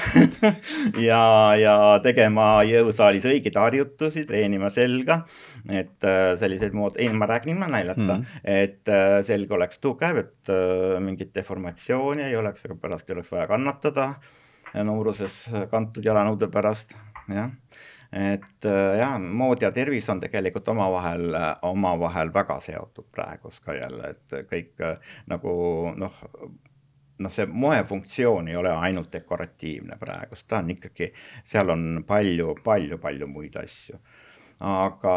[1.08, 1.20] ja,
[1.60, 1.74] ja
[2.04, 5.20] tegema jõusaalis õigeid harjutusi, treenima selga.
[5.68, 8.40] et äh, selliseid mood, ei ma räägin ilma naljata mm, -hmm.
[8.44, 13.32] et äh, selg oleks tugev, et äh, mingit deformatsiooni ei oleks, aga pärast ei oleks
[13.32, 14.14] vaja kannatada
[14.84, 16.92] nooruses kantud jalanõude pärast,
[17.28, 17.50] jah
[18.12, 21.34] et äh, jah, mood ja tervis on tegelikult omavahel,
[21.68, 25.52] omavahel väga seotud praegust ka jälle, et kõik äh, nagu
[25.96, 26.22] noh,
[27.18, 31.10] noh, see moefunktsioon ei ole ainult dekoratiivne praegust, ta on ikkagi,
[31.48, 33.98] seal on palju, palju, palju muid asju.
[34.64, 35.16] aga,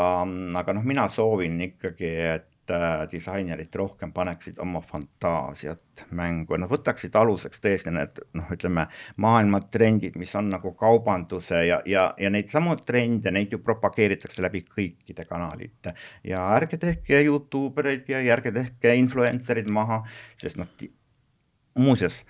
[0.60, 7.16] aga noh, mina soovin ikkagi, et Äh, disainerid rohkem paneksid oma fantaasiat mängu, nad võtaksid
[7.18, 8.86] aluseks tõesti need noh, ütleme
[9.20, 14.46] maailma trendid, mis on nagu kaubanduse ja, ja, ja neid samu trende, neid ju propageeritakse
[14.46, 15.96] läbi kõikide kanalite.
[16.24, 20.04] ja ärge tehke Youtube ereid ja ärge tehke influencer'id maha,
[20.40, 20.70] sest noh,
[21.82, 22.22] muuseas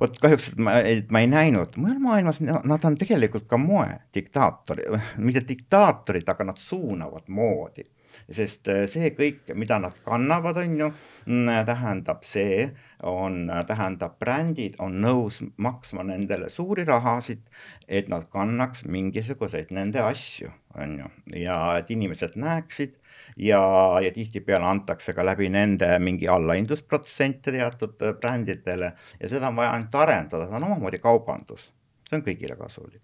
[0.00, 4.88] vot kahjuks, et ma, et ma ei näinud, mujal maailmas nad on tegelikult ka moediktaatori,
[5.20, 7.84] mitte diktaatorid, aga nad suunavad moodi
[8.30, 10.90] sest äh, see kõik, mida nad kannavad, on ju,
[11.26, 12.70] mm, tähendab see,
[13.04, 17.44] on, tähendab brändid on nõus maksma nendele suuri rahasid,
[17.88, 20.50] et nad kannaks mingisuguseid nende asju,
[20.80, 21.10] on ju,
[21.44, 22.98] ja et inimesed näeksid
[23.36, 23.62] ja,
[24.02, 28.92] ja tihtipeale antakse ka läbi nende mingi allahindlusprotsente teatud äh, brändidele.
[29.20, 31.70] Ja seda on vaja ainult arendada, see on omamoodi kaubandus,
[32.08, 33.03] see on kõigile kasulik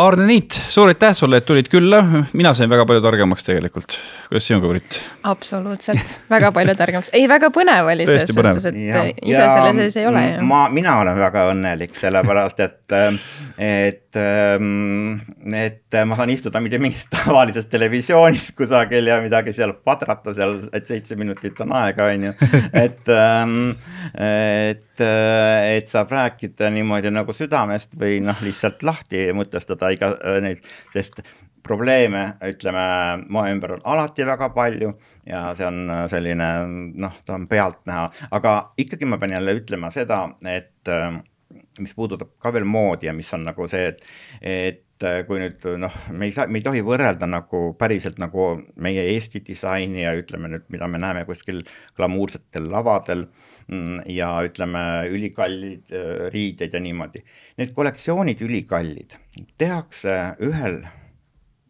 [0.00, 1.98] Aarne Niit, suur aitäh sulle, et tulid külla,
[2.32, 3.98] mina sain väga palju targemaks tegelikult.
[4.30, 4.96] kuidas sinuga, Brit?
[5.28, 9.74] absoluutselt, väga palju targemaks, ei väga põnev oli selles suhtes, et ja, ise ja selle
[9.76, 10.46] sees ei ole ju.
[10.48, 12.96] ma, mina olen väga õnnelik, sellepärast et,
[13.60, 14.20] et,
[15.60, 20.88] et ma saan istuda mitte mingis tavalises televisioonis kusagil ja midagi seal padrata seal, et
[20.88, 22.32] seitse minutit on aega, on ju,
[22.86, 23.12] et,
[24.24, 30.14] et et saab rääkida niimoodi nagu südamest või noh, lihtsalt lahti mõtestada iga
[30.44, 30.62] neid,
[30.94, 31.22] sest
[31.62, 32.84] probleeme, ütleme,
[33.30, 34.90] moe ümber on alati väga palju
[35.28, 36.48] ja see on selline
[36.98, 40.90] noh, ta on pealtnäha, aga ikkagi ma pean jälle ütlema seda, et
[41.80, 44.02] mis puudutab ka veel moodi ja mis on nagu see, et,
[44.42, 44.81] et
[45.26, 48.46] kui nüüd noh, me ei saa, me ei tohi võrrelda nagu päriselt nagu
[48.82, 51.62] meie Eesti disaini ja ütleme nüüd, mida me näeme kuskil
[51.98, 53.26] glamuursetel lavadel
[53.66, 57.24] mm, ja ütleme, ülikallid äh, riided ja niimoodi.
[57.60, 59.16] Need kollektsioonid ülikallid
[59.60, 60.82] tehakse ühel,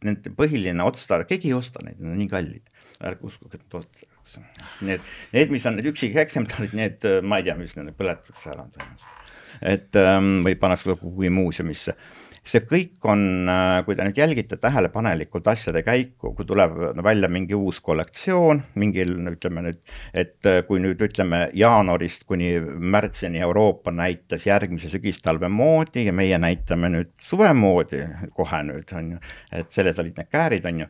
[0.05, 4.45] nende põhiline otstarve, keegi ei osta neid, need on nii kallid, ärge uskuge, et ostetakse.
[4.87, 5.03] Need,
[5.35, 9.21] need, mis on need üksikeksemplarid, need ma ei tea, mis nende põletatakse ära tõenäoliselt
[9.61, 11.95] et ähm, või pannakse kuhugi muuseumisse.
[12.43, 16.75] See kõik on, äh, kui te nüüd jälgite tähelepanelikult asjade käiku, kui tuleb
[17.05, 19.79] välja mingi uus kollektsioon, mingil ütleme nüüd,
[20.15, 26.39] et äh, kui nüüd ütleme jaanuarist kuni märtsini Euroopa näitas järgmise sügistalve moodi ja meie
[26.43, 28.03] näitame nüüd suvemoodi
[28.35, 29.21] kohe nüüd on ju,
[29.55, 30.89] et selles olid need käärid, on ju,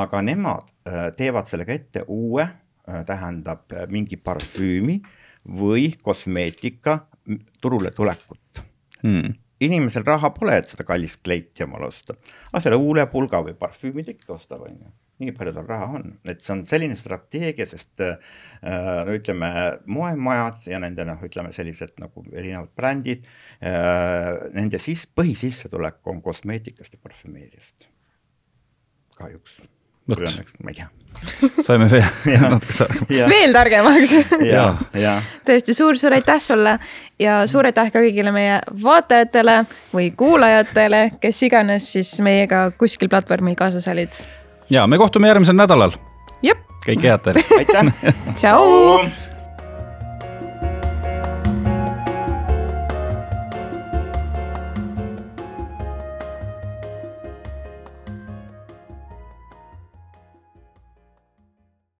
[0.00, 2.48] aga nemad äh, teevad sellega ette uue,
[3.04, 4.94] tähendab mingi parfüümi
[5.60, 6.94] või kosmeetika
[7.60, 8.62] turule tulekut.
[9.02, 9.36] Hmm..
[9.64, 12.14] Inimesel raha pole, et seda kallist kleiti omale osta.
[12.50, 14.92] aga selle huulepulga või parfüümid ikka ostab, on ju.
[15.18, 19.50] nii palju tal raha on, et see on selline strateegia, sest äh, no ütleme,
[19.90, 23.26] moemajad ja nende noh, ütleme sellised nagu erinevad brändid
[23.58, 27.90] äh,, nende siis põhisissetulek on kosmeetikast ja parfümeeriast.
[29.18, 29.58] kahjuks.
[30.08, 30.40] Vot.
[30.64, 30.88] ma ei tea.
[31.66, 32.04] saime veel
[32.52, 33.28] natuke targemaks.
[33.30, 34.14] veel targemaks
[35.48, 36.76] tõesti suur-suur aitäh sulle
[37.20, 39.60] ja suur aitäh ka kõigile meie vaatajatele
[39.94, 44.22] või kuulajatele, kes iganes siis meiega kuskil platvormil kaasas olid.
[44.70, 45.96] ja me kohtume järgmisel nädalal.
[46.42, 47.48] jep, kõike head teile.
[47.58, 48.14] aitäh.
[48.34, 49.27] tšau.